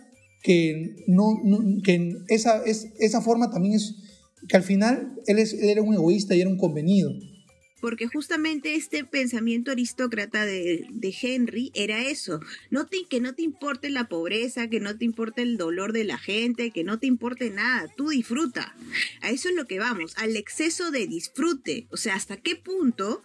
que, 0.47 1.05
no, 1.09 1.41
no- 1.45 1.83
que 1.83 2.15
esa, 2.29 2.63
es, 2.65 2.87
esa 3.01 3.21
forma 3.21 3.51
también 3.51 3.75
es... 3.75 3.97
Que 4.49 4.57
al 4.57 4.63
final 4.63 5.15
él, 5.27 5.41
es, 5.41 5.55
él 5.55 5.69
era 5.71 5.83
un 5.83 5.93
egoísta 5.93 6.37
y 6.37 6.41
era 6.41 6.49
un 6.49 6.57
convenido. 6.57 7.11
Porque 7.87 8.09
justamente 8.09 8.75
este 8.75 9.05
pensamiento 9.05 9.71
aristócrata 9.71 10.45
de, 10.45 10.89
de 10.91 11.15
Henry 11.23 11.71
era 11.73 12.03
eso, 12.03 12.41
no 12.69 12.87
te, 12.87 13.05
que 13.09 13.21
no 13.21 13.33
te 13.37 13.43
importe 13.43 13.91
la 13.91 14.09
pobreza, 14.09 14.69
que 14.69 14.81
no 14.81 14.99
te 14.99 15.05
importe 15.05 15.43
el 15.43 15.57
dolor 15.57 15.93
de 15.93 16.03
la 16.03 16.19
gente, 16.19 16.73
que 16.73 16.83
no 16.83 16.99
te 16.99 17.07
importe 17.07 17.49
nada, 17.51 17.87
tú 17.97 18.09
disfruta. 18.09 18.75
A 19.21 19.31
eso 19.31 19.49
es 19.51 19.55
lo 19.55 19.69
que 19.69 19.79
vamos, 19.79 20.15
al 20.17 20.35
exceso 20.37 20.91
de 20.91 21.07
disfrute. 21.07 21.87
O 21.93 21.97
sea, 21.97 22.17
hasta 22.17 22.37
qué 22.39 22.57
punto 22.57 23.23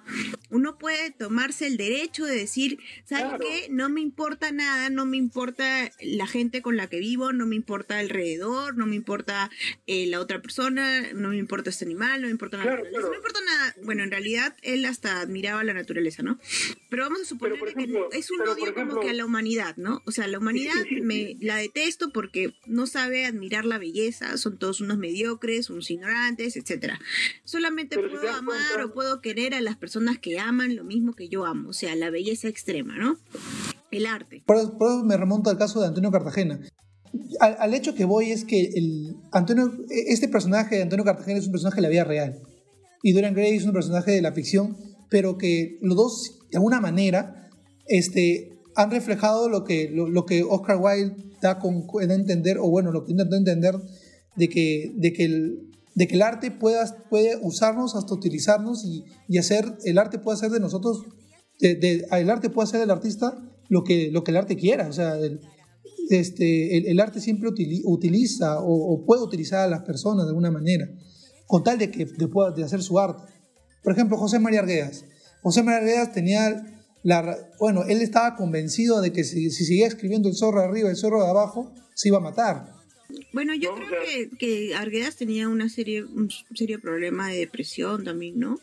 uno 0.52 0.78
puede 0.78 1.10
tomarse 1.10 1.66
el 1.66 1.78
derecho 1.78 2.26
de 2.26 2.36
decir, 2.36 2.78
¿sabes 3.04 3.26
Claro. 3.30 3.40
qué? 3.44 3.68
No 3.72 3.90
me 3.90 4.02
importa 4.02 4.52
nada, 4.52 4.92
no 4.92 5.08
me 5.08 5.18
importa 5.18 5.90
la 6.02 6.28
gente 6.28 6.62
con 6.62 6.78
la 6.78 6.86
que 6.88 7.00
vivo, 7.00 7.34
no 7.34 7.48
me 7.48 7.56
importa 7.56 7.98
alrededor, 7.98 8.78
no 8.78 8.86
me 8.86 8.96
importa 8.96 9.50
eh, 9.88 10.06
la 10.06 10.20
otra 10.20 10.40
persona, 10.40 11.14
no 11.14 11.30
me 11.30 11.38
importa 11.38 11.72
este 11.72 11.86
animal, 11.86 12.22
no 12.22 12.28
me 12.28 12.32
importa 12.32 12.62
Claro, 12.62 12.84
claro. 12.84 13.06
no 13.06 13.10
me 13.10 13.16
importa 13.18 13.40
nada. 13.44 13.76
Bueno, 13.84 14.04
en 14.04 14.12
realidad 14.12 14.51
él 14.62 14.86
hasta 14.86 15.22
admiraba 15.22 15.64
la 15.64 15.74
naturaleza, 15.74 16.24
¿no? 16.24 16.40
Pero 16.90 17.04
vamos 17.04 17.22
a 17.22 17.26
suponer 17.26 17.58
por 17.60 17.68
que 17.74 17.80
ejemplo, 17.80 18.10
es 18.12 18.30
un 18.32 18.42
odio 18.42 18.56
por 18.66 18.74
como 18.74 18.86
ejemplo- 18.86 19.00
que 19.02 19.10
a 19.10 19.14
la 19.14 19.26
humanidad, 19.26 19.76
¿no? 19.78 20.02
O 20.06 20.12
sea, 20.12 20.28
la 20.28 20.38
humanidad 20.40 20.74
Sí, 20.84 20.90
sí, 20.90 20.96
sí. 20.96 21.02
me 21.02 21.38
la 21.42 21.58
detesto 21.58 22.12
porque 22.12 22.54
no 22.66 22.88
sabe 22.88 23.26
admirar 23.26 23.66
la 23.66 23.78
belleza, 23.78 24.38
son 24.38 24.58
todos 24.58 24.82
unos 24.82 24.98
mediocres, 24.98 25.70
unos 25.70 25.90
ignorantes, 25.92 26.56
etcétera. 26.58 27.00
Solamente 27.44 27.96
Pero 27.96 28.10
si 28.10 28.16
puedo 28.16 28.28
das 28.28 28.38
amar 28.40 28.56
cuenta- 28.74 28.86
o 28.86 28.94
puedo 28.94 29.22
querer 29.22 29.54
a 29.54 29.62
las 29.62 29.78
personas 29.78 30.18
que 30.20 30.40
aman 30.40 30.76
lo 30.76 30.84
mismo 30.84 31.14
que 31.14 31.30
yo 31.30 31.46
amo, 31.46 31.70
o 31.70 31.74
sea, 31.74 31.96
la 31.96 32.10
belleza 32.10 32.48
extrema, 32.48 32.98
¿no? 32.98 33.18
El 33.92 34.06
arte. 34.06 34.44
Por, 34.46 34.58
eso- 34.58 34.78
por 34.78 34.90
eso 34.90 35.04
me 35.04 35.18
remonto 35.18 35.50
al 35.50 35.58
caso 35.58 35.82
de 35.82 35.88
Antonio 35.88 36.12
Cartagena. 36.12 36.60
Al, 37.42 37.58
al 37.60 37.74
hecho 37.74 37.94
que 37.94 38.06
voy 38.06 38.32
es 38.32 38.46
que 38.46 38.72
el 38.76 39.16
Antonio, 39.34 39.74
este 39.90 40.28
personaje 40.30 40.76
de 40.78 40.84
Antonio 40.84 41.04
Cartagena 41.04 41.40
es 41.40 41.46
un 41.46 41.52
personaje 41.52 41.76
de 41.78 41.82
la 41.82 41.90
vida 41.90 42.04
real. 42.06 42.40
Y 43.04 43.14
Dorian 43.14 43.34
Gray 43.34 43.56
es 43.56 43.66
un 43.66 43.74
personaje 43.74 44.12
de 44.12 44.22
la 44.22 44.32
ficción, 44.32 44.78
pero 45.10 45.38
que 45.38 45.78
los 45.82 45.96
dos, 45.98 46.40
de 46.52 46.58
alguna 46.58 46.80
manera, 46.80 47.50
este, 47.88 48.60
han 48.76 48.92
reflejado 48.92 49.50
lo 49.50 49.64
que, 49.64 49.90
lo, 49.90 50.26
que 50.26 50.44
Oscar 50.44 50.78
Wilde 50.78 51.16
da, 51.42 51.60
con, 51.60 51.86
a 52.00 52.14
entender, 52.14 52.58
o 52.60 52.70
bueno, 52.70 52.92
lo 52.92 53.04
que 53.06 53.12
intentó 53.12 53.36
entender, 53.36 53.76
de 54.36 54.48
que, 54.50 54.92
de 54.96 55.12
que, 55.14 55.26
el, 55.26 55.60
de 55.96 56.08
que 56.08 56.16
el 56.16 56.22
arte 56.22 56.52
pueda, 56.52 56.86
puede 57.10 57.38
usarnos 57.42 57.96
hasta 57.96 58.14
utilizarnos 58.14 58.86
y, 58.86 59.04
y 59.28 59.38
hacer, 59.40 59.76
el 59.84 59.98
arte 59.98 60.20
puede 60.20 60.38
hacer 60.38 60.52
de 60.52 60.60
nosotros, 60.60 61.02
de- 61.60 62.06
el 62.12 62.30
arte 62.30 62.50
puede 62.50 62.68
hacer 62.68 62.80
del 62.80 62.92
artista 62.92 63.38
lo 63.70 63.84
que, 63.84 64.10
lo 64.12 64.24
que 64.24 64.32
el 64.32 64.38
arte 64.38 64.56
quiera. 64.56 64.88
O 64.88 64.94
sea, 64.94 65.18
el, 65.18 65.42
este, 66.10 66.78
el, 66.78 66.86
el 66.88 67.00
arte 67.00 67.20
siempre 67.20 67.50
utili- 67.50 67.82
utiliza 67.84 68.60
o, 68.62 68.94
o 68.94 69.06
puede 69.06 69.22
utilizar 69.24 69.60
a 69.66 69.70
las 69.70 69.84
personas 69.84 70.26
de 70.26 70.30
alguna 70.30 70.52
manera, 70.52 70.88
con 71.52 71.66
tal 71.66 71.78
de 71.78 71.92
que 71.92 72.06
de 72.06 72.28
pueda 72.30 72.52
de 72.52 72.64
hacer 72.64 72.82
su 72.82 72.98
arte. 72.98 73.30
Por 73.84 73.92
ejemplo, 73.92 74.18
José 74.18 74.40
María 74.40 74.62
Arguedas. 74.62 75.04
José 75.44 75.64
María 75.64 75.80
Arguedas 75.80 76.14
tenía 76.14 76.64
la... 77.04 77.38
Bueno, 77.60 77.84
él 77.90 78.02
estaba 78.02 78.38
convencido 78.38 79.02
de 79.02 79.12
que 79.12 79.26
si, 79.26 79.52
si 79.52 79.66
seguía 79.66 79.86
escribiendo 79.86 80.30
el 80.30 80.36
zorro 80.36 80.62
de 80.62 80.68
arriba 80.68 80.88
y 80.88 80.92
el 80.92 80.98
zorro 80.98 81.22
de 81.22 81.30
abajo, 81.30 81.74
se 81.94 82.08
iba 82.08 82.20
a 82.20 82.22
matar. 82.22 82.72
Bueno, 83.34 83.54
yo 83.54 83.76
creo 83.76 83.90
que, 84.02 84.38
que 84.38 84.76
Arguedas 84.76 85.18
tenía 85.18 85.50
una 85.50 85.68
serie, 85.68 86.06
un 86.06 86.30
serio 86.56 86.80
problema 86.80 87.28
de 87.28 87.40
depresión 87.40 88.06
también, 88.06 88.40
¿no? 88.40 88.58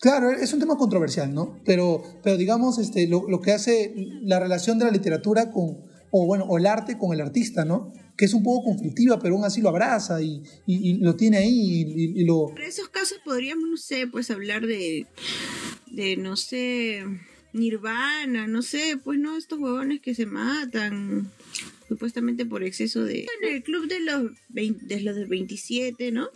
Claro, 0.00 0.30
es 0.30 0.50
un 0.54 0.60
tema 0.60 0.78
controversial, 0.78 1.34
¿no? 1.34 1.60
Pero, 1.66 2.02
pero 2.22 2.38
digamos, 2.38 2.78
este, 2.78 3.06
lo, 3.06 3.28
lo 3.28 3.42
que 3.42 3.52
hace 3.52 3.92
la 4.22 4.40
relación 4.40 4.78
de 4.78 4.86
la 4.86 4.92
literatura 4.92 5.50
con, 5.50 5.89
o 6.10 6.26
bueno, 6.26 6.44
o 6.44 6.58
el 6.58 6.66
arte 6.66 6.98
con 6.98 7.12
el 7.12 7.20
artista, 7.20 7.64
¿no? 7.64 7.92
Que 8.16 8.24
es 8.26 8.34
un 8.34 8.42
poco 8.42 8.64
conflictiva, 8.70 9.18
pero 9.20 9.34
aún 9.36 9.44
así 9.44 9.60
lo 9.60 9.68
abraza 9.70 10.20
y, 10.22 10.42
y- 10.66 10.90
y 10.90 10.94
lo 10.98 11.16
tiene 11.16 11.38
ahí 11.38 11.48
y, 11.48 11.80
y- 11.82 12.20
y 12.20 12.24
lo... 12.24 12.48
Para 12.48 12.66
esos 12.66 12.88
casos 12.88 13.18
podríamos, 13.24 13.68
no 13.68 13.76
sé, 13.76 14.06
pues 14.06 14.30
hablar 14.30 14.66
de, 14.66 15.06
de 15.90 16.16
no 16.16 16.36
sé, 16.36 17.04
Nirvana, 17.52 18.46
no 18.46 18.62
sé, 18.62 18.98
pues 19.02 19.18
no, 19.18 19.36
estos 19.36 19.58
huevones 19.58 20.00
que 20.00 20.14
se 20.14 20.26
matan 20.26 21.30
supuestamente 21.88 22.44
por 22.46 22.62
exceso 22.62 23.02
de... 23.04 23.26
En 23.42 23.54
el 23.54 23.62
club 23.62 23.88
de 23.88 24.00
los, 24.00 24.30
20 24.50 24.86
de 24.86 25.00
los 25.00 25.16
del 25.16 25.26
27, 25.26 26.12
¿no? 26.12 26.28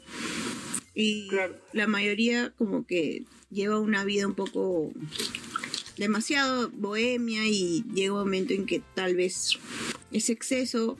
Y 0.94 1.28
Claro. 1.28 1.56
la 1.72 1.86
mayoría 1.86 2.52
como 2.56 2.86
que 2.86 3.24
lleva 3.50 3.78
una 3.80 4.04
vida 4.04 4.26
un 4.26 4.34
poco 4.34 4.90
demasiado 5.96 6.70
bohemia 6.70 7.46
y 7.46 7.84
llega 7.94 8.12
un 8.14 8.18
momento 8.20 8.52
en 8.54 8.66
que 8.66 8.82
tal 8.94 9.14
vez 9.16 9.58
ese 10.12 10.32
exceso 10.32 10.98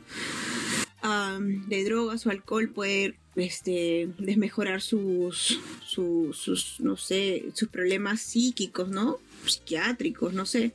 am, 1.02 1.66
de 1.68 1.84
drogas 1.84 2.26
o 2.26 2.30
alcohol 2.30 2.68
puede 2.70 3.16
este, 3.36 4.08
desmejorar 4.18 4.80
sus, 4.80 5.60
su- 5.84 6.32
sus, 6.32 6.80
no 6.80 6.96
sé, 6.96 7.46
sus 7.54 7.68
problemas 7.68 8.20
psíquicos, 8.20 8.88
¿no? 8.90 9.18
Psiquiátricos, 9.46 10.32
no 10.32 10.46
sé. 10.46 10.72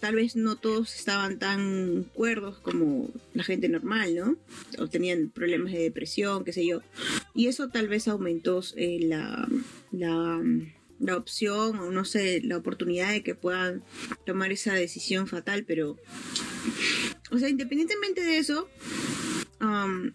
Tal 0.00 0.14
vez 0.14 0.34
no 0.36 0.56
todos 0.56 0.94
estaban 0.94 1.38
tan 1.38 2.04
cuerdos 2.14 2.58
como 2.60 3.10
la 3.34 3.42
gente 3.44 3.68
normal, 3.68 4.14
¿no? 4.14 4.36
O 4.78 4.86
tenían 4.88 5.28
problemas 5.28 5.72
de 5.72 5.80
depresión, 5.80 6.44
qué 6.44 6.52
sé 6.52 6.64
yo. 6.66 6.80
Y 7.34 7.46
eso 7.48 7.68
tal 7.68 7.88
vez 7.88 8.08
aumentó 8.08 8.62
eh, 8.76 9.00
la, 9.02 9.46
la, 9.92 10.40
la 11.00 11.16
opción 11.16 11.78
o 11.78 11.90
no 11.90 12.04
sé, 12.04 12.40
la 12.42 12.56
oportunidad 12.56 13.10
de 13.12 13.22
que 13.22 13.34
puedan 13.34 13.82
tomar 14.26 14.52
esa 14.52 14.74
decisión 14.74 15.26
fatal, 15.26 15.64
pero... 15.66 15.96
O 17.30 17.38
sea, 17.38 17.48
independientemente 17.48 18.22
de 18.22 18.38
eso, 18.38 18.68
am, 19.60 20.14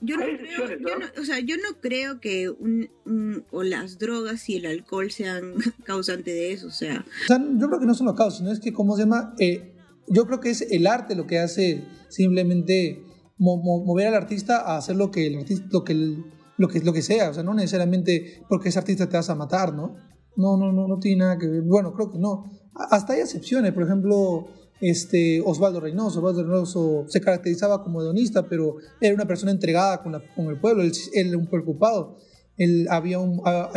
yo 0.00 0.16
no 0.16 0.24
creo, 0.24 0.68
yo 0.68 0.76
¿no? 0.78 0.98
no- 1.00 1.20
o 1.20 1.24
sea, 1.24 1.40
yo 1.40 1.56
no 1.56 1.80
creo 1.80 2.20
que 2.20 2.48
un, 2.50 2.88
un- 3.04 3.44
o 3.50 3.62
las 3.62 3.98
drogas 3.98 4.48
y 4.48 4.56
el 4.56 4.66
alcohol 4.66 5.10
sean 5.10 5.54
causante 5.84 6.32
de 6.32 6.52
eso, 6.52 6.68
o 6.68 6.70
sea, 6.70 7.04
O 7.24 7.26
sea, 7.26 7.38
yo 7.38 7.66
creo 7.68 7.80
que 7.80 7.86
no 7.86 7.94
son 7.94 8.06
los 8.06 8.14
casos, 8.16 8.38
sino 8.38 8.52
es 8.52 8.60
que, 8.60 8.72
¿cómo 8.72 8.94
se 8.96 9.02
llama? 9.02 9.34
Eh, 9.38 9.72
yo 10.08 10.26
creo 10.26 10.40
que 10.40 10.50
es 10.50 10.62
el 10.70 10.86
arte 10.86 11.16
lo 11.16 11.26
que 11.26 11.38
hace 11.40 11.84
simplemente 12.08 13.02
mo- 13.38 13.56
mo- 13.56 13.84
mover 13.84 14.06
al 14.08 14.14
artista 14.14 14.60
a 14.60 14.76
hacer 14.78 14.96
lo 14.96 15.10
que 15.10 15.26
el 15.26 15.38
artista, 15.38 15.66
lo 15.72 15.84
que, 15.84 15.92
el- 15.92 16.24
lo 16.58 16.68
que, 16.68 16.80
lo 16.80 16.92
que 16.92 17.02
sea, 17.02 17.30
o 17.30 17.34
sea, 17.34 17.42
no 17.42 17.54
necesariamente 17.54 18.42
porque 18.48 18.68
es 18.70 18.76
artista 18.76 19.08
te 19.08 19.16
vas 19.16 19.28
a 19.30 19.34
matar, 19.34 19.74
¿no? 19.74 19.96
No, 20.36 20.56
no, 20.56 20.72
no, 20.72 20.86
no 20.86 20.98
tiene 20.98 21.18
nada 21.24 21.38
que 21.38 21.46
ver. 21.48 21.62
Bueno, 21.62 21.92
creo 21.94 22.10
que 22.10 22.18
no. 22.18 22.44
Hasta 22.74 23.14
hay 23.14 23.20
excepciones, 23.20 23.72
por 23.72 23.82
ejemplo, 23.84 24.46
este 24.80 25.40
Osvaldo 25.44 25.80
Reynoso. 25.80 26.18
Osvaldo 26.18 26.42
Reynoso 26.44 27.04
se 27.08 27.20
caracterizaba 27.20 27.82
como 27.82 28.02
hedonista, 28.02 28.46
pero 28.48 28.76
era 29.00 29.14
una 29.14 29.26
persona 29.26 29.50
entregada 29.52 30.02
con, 30.02 30.12
la- 30.12 30.22
con 30.34 30.46
el 30.46 30.60
pueblo, 30.60 30.82
él, 30.82 30.92
era 31.14 31.38
un 31.38 31.46
preocupado. 31.46 32.16
Él 32.58 32.86
había 32.90 33.18
un, 33.18 33.40
ha, 33.44 33.70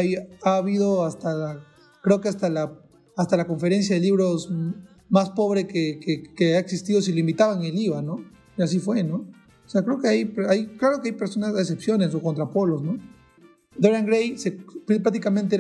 ha 0.44 0.56
habido 0.58 1.06
hasta 1.06 1.34
la, 1.34 1.66
creo 2.02 2.22
que 2.22 2.30
hasta 2.30 2.50
la, 2.50 2.78
hasta 3.18 3.38
la 3.38 3.46
conferencia 3.48 3.96
de 3.96 4.02
libros 4.02 4.50
más 5.10 5.30
pobre 5.32 5.68
que, 5.68 6.00
que, 6.02 6.24
que 6.36 6.56
ha 6.56 6.60
existido 6.60 7.02
si 7.02 7.12
limitaban 7.12 7.64
el 7.64 7.78
IVA, 7.78 8.02
¿no? 8.02 8.18
Y 8.58 8.62
así 8.62 8.80
fue, 8.80 9.04
¿no? 9.04 9.16
O 9.66 9.70
sea, 9.70 9.84
creo 9.84 10.00
que 10.00 10.08
hay, 10.08 10.34
hay, 10.50 10.68
claro 10.78 11.02
que 11.02 11.10
hay 11.10 11.16
personas 11.16 11.58
excepciones 11.60 12.14
o 12.16 12.22
contrapolos, 12.22 12.82
¿no? 12.82 12.98
Dorian 13.80 14.06
Gray 14.06 14.36
prácticamente 15.02 15.58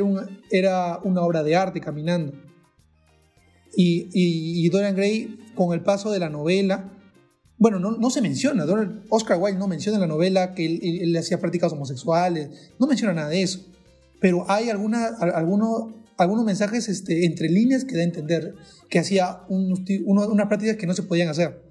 era 0.52 1.00
una, 1.04 1.22
obra 1.22 1.42
de 1.44 1.56
arte 1.56 1.80
caminando. 1.80 2.34
Y, 3.76 4.68
Dorian 4.70 4.96
Gray, 4.96 5.40
con 5.56 5.74
el 5.74 5.82
paso 5.82 6.12
de 6.12 6.20
la 6.20 6.30
novela, 6.30 6.92
bueno, 7.58 7.80
no, 7.80 8.10
se 8.10 8.22
menciona, 8.22 8.66
Oscar 9.10 9.38
Wilde 9.40 9.60
no 9.60 9.68
menciona 9.68 9.98
en 9.98 10.02
la 10.02 10.08
novela 10.08 10.54
que 10.54 10.66
él, 10.66 11.16
hacía 11.18 11.40
prácticas 11.40 11.72
homosexuales, 11.74 12.72
no 12.80 12.88
menciona 12.88 13.14
nada 13.14 13.30
de 13.30 13.42
eso. 13.42 13.66
Pero 14.22 14.46
hay 14.50 14.70
alguna, 14.70 15.08
al- 15.08 15.34
alguno- 15.34 15.94
algunos 16.18 16.44
mensajes 16.46 16.90
este, 16.90 17.26
entre 17.26 17.48
líneas 17.50 17.86
que 17.86 17.96
da 17.96 18.02
a 18.02 18.06
entender 18.06 18.54
que 18.90 19.00
hacía 19.00 19.42
uno- 19.50 20.28
unas 20.30 20.48
prácticas 20.48 20.76
que 20.78 20.88
no 20.88 20.94
se 20.94 21.04
podían 21.04 21.30
hacer. 21.30 21.62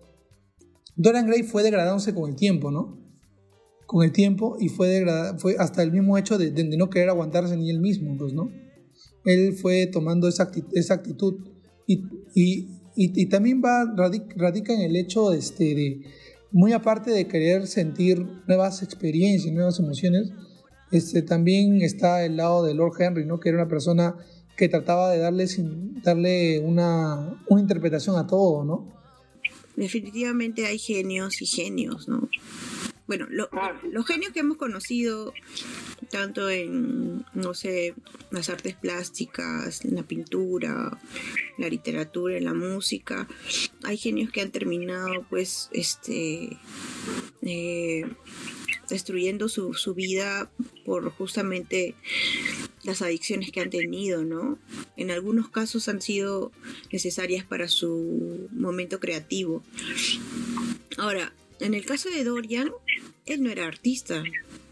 Dorian 0.96 1.26
Gray 1.26 1.42
fue 1.42 1.62
degradándose 1.62 2.14
con 2.14 2.30
el 2.30 2.36
tiempo, 2.36 2.70
¿no? 2.70 2.98
Con 3.88 4.04
el 4.04 4.12
tiempo 4.12 4.56
y 4.60 4.68
fue, 4.68 4.88
degrada- 4.88 5.38
fue 5.38 5.56
hasta 5.58 5.82
el 5.82 5.90
mismo 5.92 6.18
hecho 6.18 6.36
de, 6.36 6.50
de 6.50 6.76
no 6.76 6.90
querer 6.90 7.08
aguantarse 7.08 7.56
ni 7.56 7.70
él 7.70 7.80
mismo, 7.80 8.16
pues, 8.18 8.34
¿no? 8.34 8.50
Él 9.24 9.54
fue 9.54 9.86
tomando 9.86 10.28
esa 10.28 10.42
actitud, 10.42 10.68
esa 10.74 10.92
actitud 10.94 11.34
y, 11.86 12.04
y- 12.34 12.68
y- 12.94 13.26
también 13.26 13.62
va, 13.64 13.84
radic- 13.96 14.34
radica 14.36 14.74
en 14.74 14.82
el 14.82 14.94
hecho 14.94 15.32
este, 15.32 15.74
de, 15.74 16.02
muy 16.52 16.72
aparte 16.74 17.10
de 17.12 17.26
querer 17.26 17.66
sentir 17.66 18.26
nuevas 18.46 18.82
experiencias, 18.82 19.54
nuevas 19.54 19.78
emociones, 19.80 20.32
este, 20.92 21.22
también 21.22 21.80
está 21.80 22.24
el 22.26 22.36
lado 22.36 22.62
de 22.64 22.74
Lord 22.74 23.00
Henry, 23.00 23.24
¿no? 23.24 23.40
Que 23.40 23.48
era 23.48 23.58
una 23.58 23.68
persona 23.68 24.16
que 24.56 24.68
trataba 24.68 25.10
de 25.12 25.18
darle, 25.18 25.46
sin- 25.46 26.02
darle 26.02 26.60
una, 26.60 27.40
una 27.48 27.60
interpretación 27.62 28.16
a 28.16 28.26
todo, 28.26 28.64
¿no? 28.64 28.98
definitivamente 29.76 30.66
hay 30.66 30.76
genios 30.76 31.40
y 31.40 31.46
genios, 31.46 32.08
¿no? 32.08 32.28
Bueno, 33.08 33.26
lo- 33.30 33.48
los 33.90 34.06
genios 34.06 34.32
que 34.32 34.40
hemos 34.40 34.58
conocido, 34.58 35.32
tanto 36.10 36.48
en, 36.50 37.24
no 37.34 37.54
sé, 37.54 37.94
las 38.30 38.50
artes 38.50 38.74
plásticas, 38.76 39.82
en 39.84 39.94
la 39.96 40.02
pintura, 40.04 41.00
la 41.56 41.68
literatura, 41.68 42.36
en 42.36 42.44
la 42.44 42.52
música, 42.54 43.26
hay 43.82 43.96
genios 43.96 44.30
que 44.30 44.42
han 44.42 44.50
terminado, 44.50 45.26
pues, 45.30 45.70
este, 45.72 46.58
eh, 47.42 48.04
destruyendo 48.90 49.48
su, 49.48 49.72
su 49.74 49.94
vida 49.94 50.50
por 50.84 51.10
justamente 51.10 51.94
las 52.84 53.00
adicciones 53.02 53.50
que 53.52 53.60
han 53.60 53.70
tenido, 53.70 54.22
¿no? 54.24 54.58
En 54.98 55.10
algunos 55.10 55.48
casos 55.50 55.88
han 55.88 56.00
sido 56.02 56.52
necesarias 56.92 57.44
para 57.44 57.68
su 57.68 58.48
momento 58.52 59.00
creativo. 59.00 59.62
Ahora, 60.98 61.32
en 61.60 61.74
el 61.74 61.84
caso 61.84 62.08
de 62.08 62.22
Dorian, 62.24 62.70
él 63.34 63.42
no 63.42 63.50
era 63.50 63.66
artista, 63.66 64.22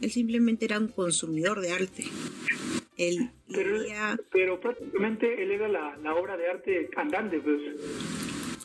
él 0.00 0.10
simplemente 0.10 0.64
era 0.64 0.78
un 0.78 0.88
consumidor 0.88 1.60
de 1.60 1.72
arte. 1.72 2.04
Él 2.96 3.30
Pero, 3.48 3.78
leía, 3.78 4.18
pero 4.32 4.58
prácticamente 4.58 5.42
él 5.42 5.50
era 5.50 5.68
la, 5.68 5.96
la 6.02 6.14
obra 6.14 6.36
de 6.36 6.48
arte 6.48 6.90
andante, 6.96 7.38
pues. 7.40 7.60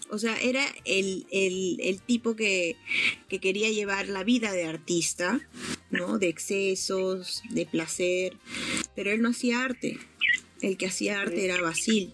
o 0.09 0.17
sea, 0.17 0.37
era 0.41 0.63
el, 0.85 1.25
el, 1.31 1.77
el 1.81 2.01
tipo 2.01 2.35
que, 2.35 2.77
que 3.27 3.39
quería 3.39 3.69
llevar 3.69 4.07
la 4.07 4.23
vida 4.23 4.53
de 4.53 4.63
artista, 4.63 5.41
¿no? 5.89 6.17
De 6.17 6.29
excesos, 6.29 7.43
de 7.49 7.65
placer, 7.65 8.37
pero 8.95 9.11
él 9.11 9.21
no 9.21 9.29
hacía 9.29 9.63
arte. 9.63 9.97
El 10.61 10.77
que 10.77 10.85
hacía 10.85 11.19
arte 11.19 11.43
era 11.43 11.59
Basil. 11.61 12.13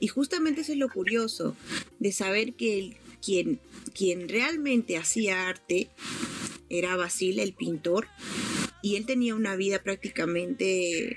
Y 0.00 0.08
justamente 0.08 0.60
eso 0.62 0.72
es 0.72 0.78
lo 0.78 0.88
curioso, 0.90 1.56
de 2.00 2.12
saber 2.12 2.54
que 2.54 2.78
el, 2.78 2.96
quien, 3.24 3.60
quien 3.94 4.28
realmente 4.28 4.96
hacía 4.96 5.48
arte 5.48 5.88
era 6.70 6.96
Basil, 6.96 7.38
el 7.38 7.54
pintor, 7.54 8.06
y 8.82 8.96
él 8.96 9.06
tenía 9.06 9.34
una 9.34 9.56
vida 9.56 9.82
prácticamente 9.82 11.16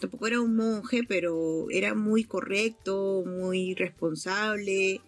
tampoco 0.00 0.26
era 0.26 0.40
un 0.40 0.54
monje, 0.54 1.02
pero 1.08 1.66
era 1.70 1.94
muy 1.94 2.24
correcto, 2.24 3.24
muy 3.26 3.74
responsable, 3.74 5.00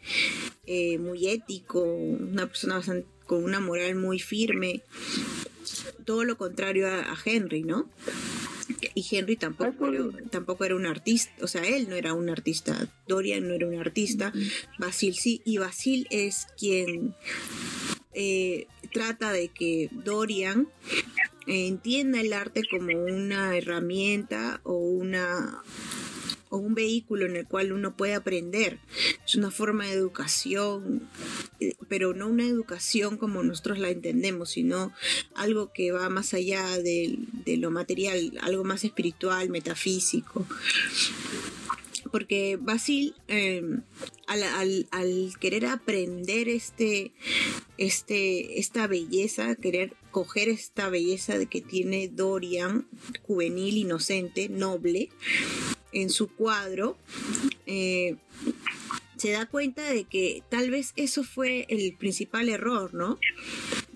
eh, 0.67 0.99
muy 0.99 1.29
ético, 1.29 1.83
una 1.83 2.47
persona 2.47 2.77
bastante- 2.77 3.07
con 3.27 3.45
una 3.45 3.61
moral 3.61 3.97
muy 3.97 4.21
firme. 4.21 4.83
Todo 6.07 6.25
lo 6.25 6.39
contrario 6.39 6.89
a, 6.89 7.01
a 7.13 7.17
Henry, 7.25 7.63
¿no? 7.63 7.91
Y 8.95 9.07
Henry 9.11 9.37
tampoco 9.37 9.89
era, 9.89 10.05
tampoco 10.31 10.65
era 10.65 10.75
un 10.75 10.87
artista, 10.87 11.31
o 11.43 11.47
sea, 11.47 11.63
él 11.63 11.89
no 11.89 11.95
era 11.97 12.15
un 12.15 12.31
artista, 12.31 12.89
Dorian 13.07 13.47
no 13.47 13.55
era 13.55 13.67
un 13.69 13.79
artista, 13.79 14.33
Basil 14.79 15.15
sí, 15.15 15.43
y 15.45 15.59
Basil 15.59 16.07
es 16.11 16.47
quien 16.59 17.15
eh, 18.15 18.67
trata 18.97 19.31
de 19.31 19.49
que 19.49 19.91
Dorian 19.93 20.69
eh, 21.47 21.67
entienda 21.67 22.19
el 22.23 22.33
arte 22.33 22.63
como 22.71 22.89
una 23.05 23.55
herramienta 23.55 24.61
o 24.65 24.73
una 24.79 25.63
o 26.49 26.57
un 26.59 26.75
vehículo 26.75 27.27
en 27.27 27.37
el 27.37 27.45
cual 27.47 27.73
uno 27.73 27.95
puede 27.97 28.15
aprender. 28.15 28.79
Es 29.27 29.35
una 29.35 29.51
forma 29.51 29.85
de 29.85 29.93
educación 29.93 31.09
eh, 31.61 31.75
pero 31.89 32.15
no 32.15 32.29
una 32.29 32.47
educación 32.47 33.19
como 33.19 33.43
nosotros 33.43 33.79
la 33.79 33.91
entendemos, 33.91 34.51
sino 34.53 34.93
algo 35.35 35.73
que 35.75 35.93
va 35.93 36.09
más 36.09 36.33
allá 36.33 36.79
de, 36.79 37.19
de 37.45 37.57
lo 37.59 37.71
material, 37.71 38.33
algo 38.41 38.65
más 38.65 38.83
espiritual, 38.85 39.51
metafísico 39.51 40.47
porque 42.13 42.57
Basil 42.59 43.15
al, 44.27 44.43
al- 44.43 44.87
al 44.91 45.33
querer 45.41 45.67
aprender 45.67 46.49
este, 46.49 47.13
este, 47.79 48.59
esta 48.59 48.87
belleza, 48.87 49.55
querer 49.57 49.95
coger 50.11 50.49
esta 50.49 50.89
belleza 50.89 51.39
de 51.39 51.47
que 51.47 51.61
tiene 51.61 52.09
Dorian, 52.09 52.87
juvenil, 53.23 53.77
inocente, 53.77 54.49
noble, 54.49 55.11
en 55.93 56.11
su 56.11 56.29
cuadro, 56.29 56.97
eh, 57.67 58.17
se 59.17 59.31
da 59.31 59.47
cuenta 59.47 59.91
de 59.91 60.05
que 60.05 60.43
tal 60.51 60.71
vez 60.71 60.93
eso 60.97 61.25
fue 61.25 61.67
el 61.69 61.97
principal 61.97 62.49
error, 62.49 62.93
¿no? 62.93 63.19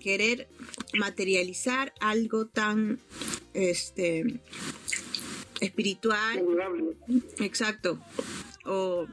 Querer 0.00 0.49
materializar 0.99 1.92
algo 2.00 2.46
tan 2.46 2.99
este 3.52 4.40
espiritual. 5.60 6.42
Exacto. 7.38 7.99
O, 8.64 9.06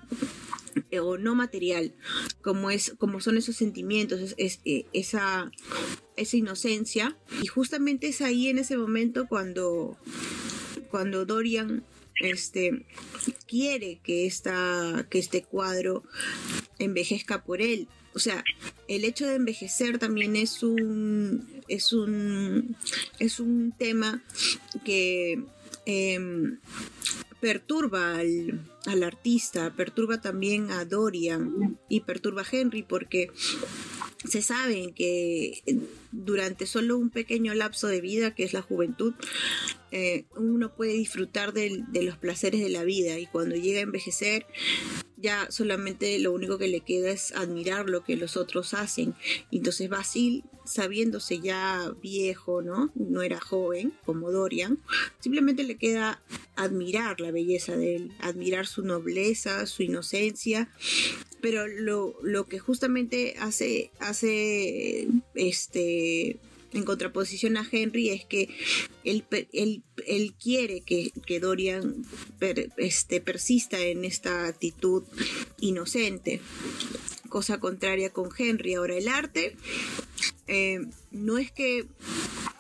o 1.02 1.18
no 1.18 1.36
material, 1.36 1.96
como 2.42 2.72
es, 2.72 2.94
como 2.98 3.20
son 3.20 3.38
esos 3.38 3.56
sentimientos, 3.56 4.36
eh, 4.38 4.86
esa, 4.94 5.52
esa 6.16 6.38
inocencia. 6.38 7.18
Y 7.42 7.48
justamente 7.48 8.08
es 8.08 8.22
ahí 8.22 8.50
en 8.50 8.60
ese 8.60 8.78
momento 8.78 9.28
cuando, 9.28 9.98
cuando 10.90 11.26
Dorian 11.26 11.84
este 12.20 12.86
quiere 13.48 14.00
que 14.04 14.26
esta, 14.26 15.06
que 15.10 15.20
este 15.20 15.44
cuadro 15.44 16.04
envejezca 16.80 17.44
por 17.44 17.62
él. 17.62 17.88
O 18.14 18.20
sea, 18.20 18.44
el 18.88 19.06
hecho 19.06 19.28
de 19.28 19.36
envejecer 19.36 20.00
también 20.00 20.36
es 20.36 20.64
un 20.64 21.48
es 21.68 21.94
un 21.94 22.76
es 23.20 23.40
un 23.40 23.74
tema 23.78 24.24
que 24.84 25.44
em, 25.86 26.60
perturba 27.40 28.16
al, 28.18 28.60
al 28.86 29.04
artista, 29.04 29.74
perturba 29.76 30.22
también 30.22 30.72
a 30.72 30.86
Dorian 30.86 31.78
y 31.90 32.02
perturba 32.02 32.42
a 32.42 32.48
Henry 32.52 32.84
porque 32.84 33.30
se 34.28 34.42
saben 34.42 34.94
que 34.94 35.62
durante 36.12 36.66
solo 36.66 36.98
un 36.98 37.10
pequeño 37.12 37.54
lapso 37.54 37.88
de 37.88 38.02
vida, 38.02 38.34
que 38.34 38.44
es 38.44 38.54
la 38.54 38.62
juventud, 38.64 39.14
eh, 39.92 40.26
uno 40.36 40.76
puede 40.76 40.94
disfrutar 40.94 41.54
del- 41.54 41.86
de 41.92 42.04
los 42.04 42.18
placeres 42.18 42.62
de 42.62 42.70
la 42.70 42.84
vida 42.84 43.20
y 43.20 43.28
cuando 43.28 43.56
llega 43.56 43.80
a 43.80 43.84
envejecer 43.84 44.46
ya 45.16 45.50
solamente 45.50 46.18
lo 46.20 46.32
único 46.32 46.58
que 46.58 46.68
le 46.68 46.82
queda 46.82 47.10
es 47.12 47.32
admirar 47.32 47.90
lo 47.90 48.04
que 48.04 48.16
los 48.16 48.38
otros 48.38 48.74
hacen. 48.74 49.16
Entonces 49.52 49.90
Basil, 49.90 50.44
sabiéndose 50.68 51.40
ya 51.40 51.94
viejo, 52.02 52.62
¿no? 52.62 52.92
No 52.96 53.22
era 53.22 53.40
joven 53.40 53.94
como 54.06 54.32
Dorian, 54.32 54.80
simplemente 55.20 55.64
le 55.64 55.78
queda 55.78 56.22
admirar 56.56 57.20
la 57.20 57.32
belleza 57.32 57.76
de 57.76 57.96
él, 57.96 58.12
admirar 58.20 58.68
su 58.68 58.84
nobleza, 58.84 59.66
su 59.66 59.84
inocencia, 59.84 60.70
pero 61.42 61.68
lo, 61.68 62.16
lo 62.22 62.46
que 62.48 62.60
justamente 62.60 63.36
hace, 63.40 63.92
hace 64.00 65.08
este 65.36 66.38
en 66.74 66.84
contraposición 66.84 67.58
a 67.58 67.68
Henry 67.70 68.10
es 68.10 68.26
que 68.26 68.50
él, 69.04 69.26
él, 69.54 69.84
él 70.06 70.34
quiere 70.42 70.82
que, 70.82 71.12
que 71.26 71.40
Dorian 71.40 72.06
este, 72.78 73.22
persista 73.22 73.80
en 73.80 74.06
esta 74.06 74.48
actitud 74.48 75.04
inocente, 75.60 76.42
cosa 77.30 77.60
contraria 77.60 78.12
con 78.12 78.30
Henry. 78.38 78.74
Ahora 78.76 78.98
el 78.98 79.08
arte 79.08 79.56
eh, 80.48 80.80
no 81.12 81.38
es 81.38 81.52
que 81.52 81.88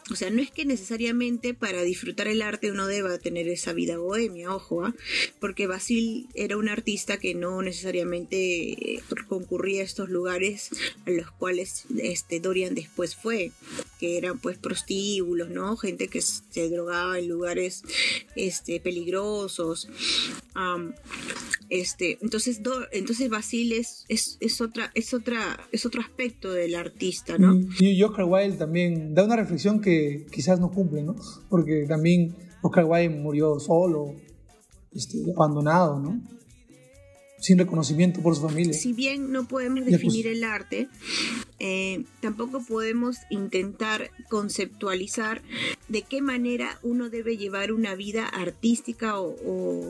o 0.09 0.15
sea, 0.15 0.29
no 0.29 0.41
es 0.41 0.51
que 0.51 0.65
necesariamente 0.65 1.53
para 1.53 1.81
disfrutar 1.83 2.27
el 2.27 2.41
arte 2.41 2.71
uno 2.71 2.87
deba 2.87 3.17
tener 3.17 3.47
esa 3.49 3.73
vida 3.73 3.97
bohemia, 3.97 4.53
ojo, 4.53 4.85
¿ah? 4.85 4.95
porque 5.39 5.67
Basil 5.67 6.27
era 6.33 6.57
un 6.57 6.69
artista 6.69 7.17
que 7.17 7.33
no 7.33 7.61
necesariamente 7.61 8.95
eh, 8.95 9.03
concurría 9.27 9.81
a 9.81 9.85
estos 9.85 10.09
lugares 10.09 10.69
a 11.05 11.11
los 11.11 11.29
cuales 11.31 11.85
este 12.01 12.39
Dorian 12.39 12.73
después 12.73 13.15
fue, 13.15 13.51
que 13.99 14.17
eran 14.17 14.39
pues 14.39 14.57
prostíbulos, 14.57 15.49
¿no? 15.49 15.75
Gente 15.75 16.07
que 16.07 16.21
se 16.21 16.69
drogaba 16.69 17.19
en 17.19 17.27
lugares 17.27 17.83
este 18.35 18.79
peligrosos. 18.79 19.89
Am, 20.53 20.93
este, 21.69 22.17
entonces, 22.21 22.61
entonces 22.91 23.29
Basil 23.29 23.73
es, 23.73 24.05
es, 24.07 24.37
es 24.39 24.61
otra, 24.61 24.91
es 24.93 25.13
otra, 25.13 25.59
es 25.71 25.85
otro 25.85 26.01
aspecto 26.01 26.51
del 26.53 26.75
artista, 26.75 27.37
¿no? 27.37 27.59
Y 27.79 28.01
Oscar 28.03 28.25
Wilde 28.25 28.57
también 28.57 29.13
da 29.13 29.25
una 29.25 29.35
reflexión 29.35 29.81
que 29.81 29.96
quizás 30.31 30.59
no 30.59 30.69
cumple, 30.71 31.03
¿no? 31.03 31.15
Porque 31.49 31.85
también 31.87 32.35
Oscar 32.61 32.85
Wilde 32.85 33.09
murió 33.09 33.59
solo, 33.59 34.13
este, 34.93 35.17
abandonado, 35.35 35.99
¿no? 35.99 36.21
Sin 37.39 37.59
reconocimiento 37.59 38.19
por 38.21 38.35
su 38.35 38.41
familia. 38.41 38.73
si 38.73 38.93
bien 38.93 39.31
no 39.31 39.47
podemos 39.47 39.81
Ya, 39.85 39.91
definir 39.91 40.25
pues. 40.25 40.37
el 40.37 40.43
arte, 40.43 40.87
eh, 41.59 42.03
tampoco 42.19 42.63
podemos 42.67 43.17
intentar 43.29 44.09
conceptualizar 44.27 45.43
de 45.87 46.01
qué 46.01 46.21
manera 46.23 46.79
uno 46.81 47.11
debe 47.11 47.37
llevar 47.37 47.71
una 47.71 47.93
vida 47.93 48.25
artística 48.27 49.19
o, 49.19 49.35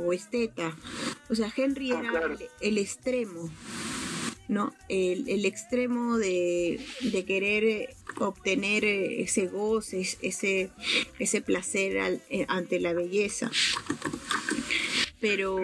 o 0.05 0.11
esteta. 0.11 0.75
O 1.29 1.35
sea, 1.35 1.49
Henry 1.55 1.91
Ah, 1.93 1.99
era 2.01 2.09
claro. 2.11 2.33
el, 2.33 2.39
el 2.59 2.77
extremo, 2.79 3.49
¿no? 4.47 4.73
El, 4.89 5.45
extremo 5.45 6.17
de, 6.17 6.79
querer 7.25 7.95
obtener 8.19 8.85
ese 8.85 9.47
goce, 9.47 10.01
es- 10.01 10.17
ese, 10.21 10.69
ese 11.19 11.41
placer 11.41 12.21
eh, 12.29 12.45
ante 12.47 12.79
la 12.79 12.93
belleza. 12.93 13.51
Pero 15.19 15.59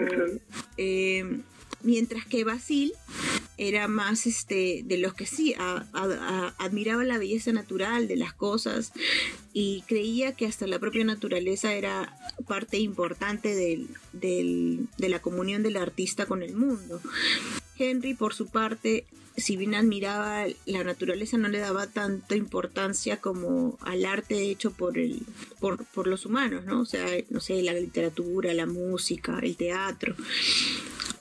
eh, 0.76 1.38
mientras 1.82 2.26
que 2.26 2.44
Basil 2.44 2.92
era 3.56 3.86
más 3.86 4.26
este 4.26 4.82
de 4.84 4.98
los 4.98 5.14
que 5.14 5.26
sí 5.26 5.54
admiraba 6.58 7.04
la 7.04 7.18
belleza 7.18 7.52
natural 7.52 8.08
de 8.08 8.16
las 8.16 8.32
cosas 8.34 8.92
y 9.52 9.84
creía 9.86 10.32
que 10.34 10.46
hasta 10.46 10.66
la 10.66 10.80
propia 10.80 11.04
naturaleza 11.04 11.72
era 11.74 12.16
parte 12.48 12.78
importante 12.78 13.54
del- 13.54 13.86
del- 14.12 14.88
de 14.98 15.08
la 15.08 15.20
comunión 15.22 15.62
del 15.62 15.76
artista 15.76 16.26
con 16.26 16.42
el 16.42 16.54
mundo. 16.56 17.00
Henry, 17.78 18.14
por 18.14 18.34
su 18.34 18.46
parte, 18.48 19.04
si 19.36 19.56
bien 19.56 19.74
admiraba 19.74 20.44
la 20.66 20.84
naturaleza, 20.84 21.36
no 21.38 21.48
le 21.48 21.58
daba 21.58 21.86
tanta 21.88 22.36
importancia 22.36 23.20
como 23.20 23.76
al 23.80 24.04
arte 24.04 24.48
hecho 24.50 24.70
por 24.72 24.96
el, 24.98 25.22
por, 25.60 25.84
por 25.86 26.06
los 26.06 26.24
humanos, 26.26 26.64
¿no? 26.64 26.80
O 26.80 26.86
sea, 26.86 27.06
no 27.30 27.40
sé, 27.40 27.60
la 27.62 27.72
literatura, 27.74 28.54
la 28.54 28.66
música, 28.66 29.38
el 29.42 29.56
teatro. 29.56 30.14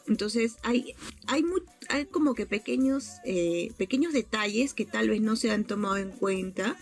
Entonces 0.08 0.58
hay, 0.64 0.96
hay, 1.28 1.44
mu- 1.44 1.62
hay 1.90 2.06
como 2.06 2.36
que 2.36 2.46
pequeños, 2.46 3.14
eh, 3.26 3.72
pequeños 3.78 4.14
detalles 4.14 4.74
que 4.74 4.86
tal 4.86 5.10
vez 5.10 5.22
no 5.22 5.36
se 5.36 5.52
han 5.52 5.64
tomado 5.64 5.98
en 5.98 6.10
cuenta 6.12 6.78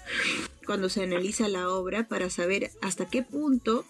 cuando 0.66 0.90
se 0.90 1.04
analiza 1.04 1.48
la 1.48 1.70
obra 1.70 2.08
para 2.08 2.30
saber 2.30 2.72
hasta 2.82 3.06
qué 3.10 3.22
punto 3.22 3.86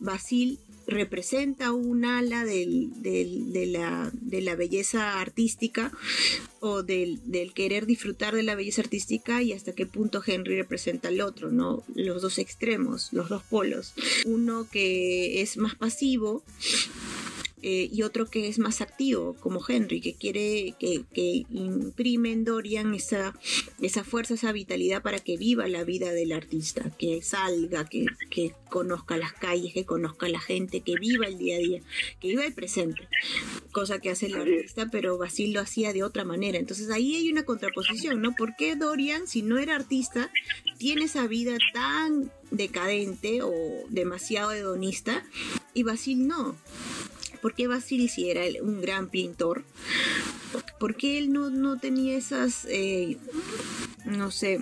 Basil 0.00 0.58
representa 0.86 1.72
un 1.72 2.04
ala 2.04 2.44
del- 2.44 2.90
de, 3.02 3.66
la, 3.66 4.54
belleza 4.56 5.20
artística 5.20 5.92
o 6.60 6.82
del, 6.82 7.20
del 7.24 7.52
querer 7.52 7.86
disfrutar 7.86 8.34
de 8.34 8.42
la 8.42 8.54
belleza 8.54 8.82
artística 8.82 9.42
y 9.42 9.52
hasta 9.52 9.74
qué 9.74 9.86
punto 9.86 10.22
Henry 10.26 10.56
representa 10.56 11.08
el 11.08 11.20
otro, 11.20 11.50
¿no? 11.50 11.84
Los 11.94 12.22
dos 12.22 12.38
extremos, 12.38 13.12
los 13.12 13.28
dos 13.28 13.42
polos. 13.42 13.94
Uno 14.24 14.66
que 14.70 15.42
es 15.42 15.56
más 15.56 15.74
pasivo 15.74 16.42
eh, 17.66 17.88
y 17.90 18.02
otro 18.02 18.26
que 18.26 18.46
es 18.46 18.58
más 18.58 18.82
activo, 18.82 19.34
como 19.40 19.64
Henry, 19.66 20.02
que 20.02 20.12
quiere 20.12 20.74
que, 20.78 21.04
que 21.14 21.46
imprime 21.48 22.30
en 22.30 22.44
Dorian 22.44 22.92
esa, 22.92 23.34
esa 23.80 24.04
fuerza, 24.04 24.34
esa 24.34 24.52
vitalidad 24.52 25.00
para 25.00 25.18
que 25.18 25.38
viva 25.38 25.66
la 25.66 25.82
vida 25.82 26.12
del 26.12 26.32
artista, 26.32 26.90
que 26.98 27.22
salga, 27.22 27.86
que, 27.86 28.04
que 28.28 28.52
conozca 28.68 29.16
las 29.16 29.32
calles, 29.32 29.72
que 29.72 29.86
conozca 29.86 30.26
a 30.26 30.28
la 30.28 30.40
gente, 30.40 30.82
que 30.82 30.96
viva 30.96 31.26
el 31.26 31.38
día 31.38 31.56
a 31.56 31.58
día, 31.58 31.80
que 32.20 32.28
viva 32.28 32.44
el 32.44 32.52
presente, 32.52 33.08
cosa 33.72 33.98
que 33.98 34.10
hace 34.10 34.26
el 34.26 34.34
artista, 34.34 34.90
pero 34.92 35.16
Basil 35.16 35.54
lo 35.54 35.60
hacía 35.60 35.94
de 35.94 36.02
otra 36.02 36.26
manera. 36.26 36.58
Entonces 36.58 36.90
ahí 36.90 37.16
hay 37.16 37.32
una 37.32 37.44
contraposición, 37.44 38.20
¿no? 38.20 38.32
¿Por 38.32 38.56
qué 38.56 38.76
Dorian, 38.76 39.26
si 39.26 39.40
no 39.40 39.56
era 39.56 39.74
artista, 39.74 40.30
tiene 40.76 41.04
esa 41.04 41.26
vida 41.26 41.56
tan 41.72 42.30
decadente 42.50 43.40
o 43.40 43.54
demasiado 43.88 44.52
hedonista 44.52 45.24
y 45.72 45.82
Basil 45.82 46.28
no? 46.28 46.56
¿Por 47.44 47.52
qué 47.52 47.68
Basil 47.68 48.08
si 48.08 48.30
era 48.30 48.40
un 48.62 48.80
gran 48.80 49.10
pintor? 49.10 49.64
¿Por 50.80 50.96
qué 50.96 51.18
él 51.18 51.30
no, 51.30 51.50
no 51.50 51.78
tenía 51.78 52.16
esas, 52.16 52.66
eh, 52.70 53.18
no 54.06 54.30
sé, 54.30 54.60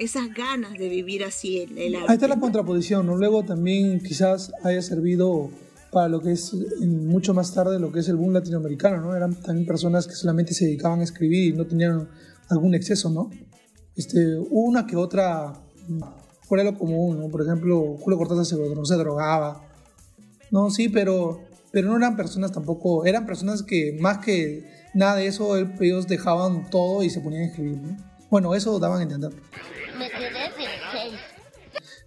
esas 0.00 0.34
ganas 0.34 0.72
de 0.72 0.88
vivir 0.88 1.22
así 1.22 1.60
el, 1.60 1.78
el 1.78 1.94
Ahí 1.94 2.00
está 2.00 2.12
arte? 2.14 2.26
la 2.26 2.40
contraposición, 2.40 3.06
¿no? 3.06 3.16
Luego 3.16 3.44
también 3.44 4.00
quizás 4.00 4.50
haya 4.64 4.82
servido 4.82 5.48
para 5.92 6.08
lo 6.08 6.20
que 6.20 6.32
es 6.32 6.52
mucho 6.80 7.34
más 7.34 7.54
tarde 7.54 7.78
lo 7.78 7.92
que 7.92 8.00
es 8.00 8.08
el 8.08 8.16
boom 8.16 8.32
latinoamericano, 8.32 9.00
¿no? 9.00 9.14
Eran 9.14 9.36
también 9.36 9.64
personas 9.64 10.08
que 10.08 10.16
solamente 10.16 10.54
se 10.54 10.64
dedicaban 10.64 11.02
a 11.02 11.04
escribir 11.04 11.54
y 11.54 11.56
no 11.56 11.68
tenían 11.68 12.08
algún 12.48 12.74
exceso, 12.74 13.10
¿no? 13.10 13.30
Este, 13.94 14.36
una 14.50 14.88
que 14.88 14.96
otra 14.96 15.52
fuera 16.42 16.64
de 16.64 16.72
lo 16.72 16.76
común, 16.76 17.16
¿no? 17.16 17.28
Por 17.28 17.42
ejemplo, 17.42 17.96
Julio 18.00 18.18
Cortázar 18.18 18.44
se, 18.44 18.56
no 18.56 18.84
se 18.84 18.96
drogaba, 18.96 19.62
¿no? 20.50 20.68
Sí, 20.70 20.88
pero, 20.88 21.53
pero 21.74 21.88
no 21.88 21.96
eran 21.96 22.16
personas 22.16 22.52
tampoco, 22.52 23.04
eran 23.04 23.26
personas 23.26 23.64
que 23.64 23.98
más 24.00 24.18
que 24.18 24.64
nada 24.94 25.16
de 25.16 25.26
eso, 25.26 25.56
ellos 25.56 26.06
dejaban 26.06 26.70
todo 26.70 27.02
y 27.02 27.10
se 27.10 27.20
ponían 27.20 27.42
a 27.42 27.46
escribir, 27.46 27.78
¿no? 27.78 27.96
Bueno, 28.30 28.54
eso 28.54 28.78
daban 28.78 29.00
a 29.00 29.02
entender. 29.02 29.32
Me 29.98 30.08
quedé 30.08 30.30
seis. 30.92 31.14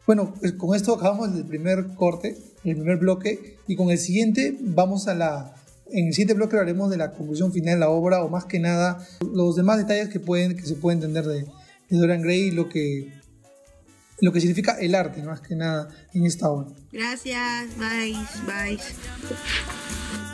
Bueno, 0.05 0.33
pues 0.39 0.53
con 0.53 0.73
esto 0.73 0.95
acabamos 0.95 1.35
el 1.35 1.45
primer 1.45 1.87
corte, 1.95 2.37
el 2.63 2.77
primer 2.77 2.97
bloque, 2.97 3.57
y 3.67 3.75
con 3.75 3.91
el 3.91 3.97
siguiente 3.97 4.57
vamos 4.61 5.09
a 5.09 5.13
la... 5.13 5.53
En 5.91 6.07
el 6.07 6.13
siguiente 6.13 6.33
bloque 6.33 6.55
hablaremos 6.55 6.89
de 6.89 6.97
la 6.97 7.11
conclusión 7.11 7.51
final 7.51 7.75
de 7.75 7.79
la 7.81 7.89
obra, 7.89 8.23
o 8.23 8.29
más 8.29 8.45
que 8.45 8.59
nada, 8.59 9.05
los 9.33 9.57
demás 9.57 9.77
detalles 9.77 10.07
que, 10.07 10.21
pueden, 10.21 10.55
que 10.55 10.63
se 10.63 10.75
pueden 10.75 10.99
entender 10.99 11.25
de, 11.25 11.45
de 11.89 11.97
Dorian 11.97 12.21
Gray 12.21 12.39
y 12.39 12.51
lo 12.51 12.69
que, 12.69 13.11
lo 14.19 14.31
que 14.31 14.39
significa 14.39 14.77
el 14.79 14.95
arte, 14.95 15.23
más 15.23 15.41
que 15.41 15.55
nada, 15.55 15.89
en 16.13 16.25
esta 16.25 16.49
obra. 16.49 16.75
Gracias, 16.91 17.77
bye, 17.77 18.15
bye. 18.45 20.26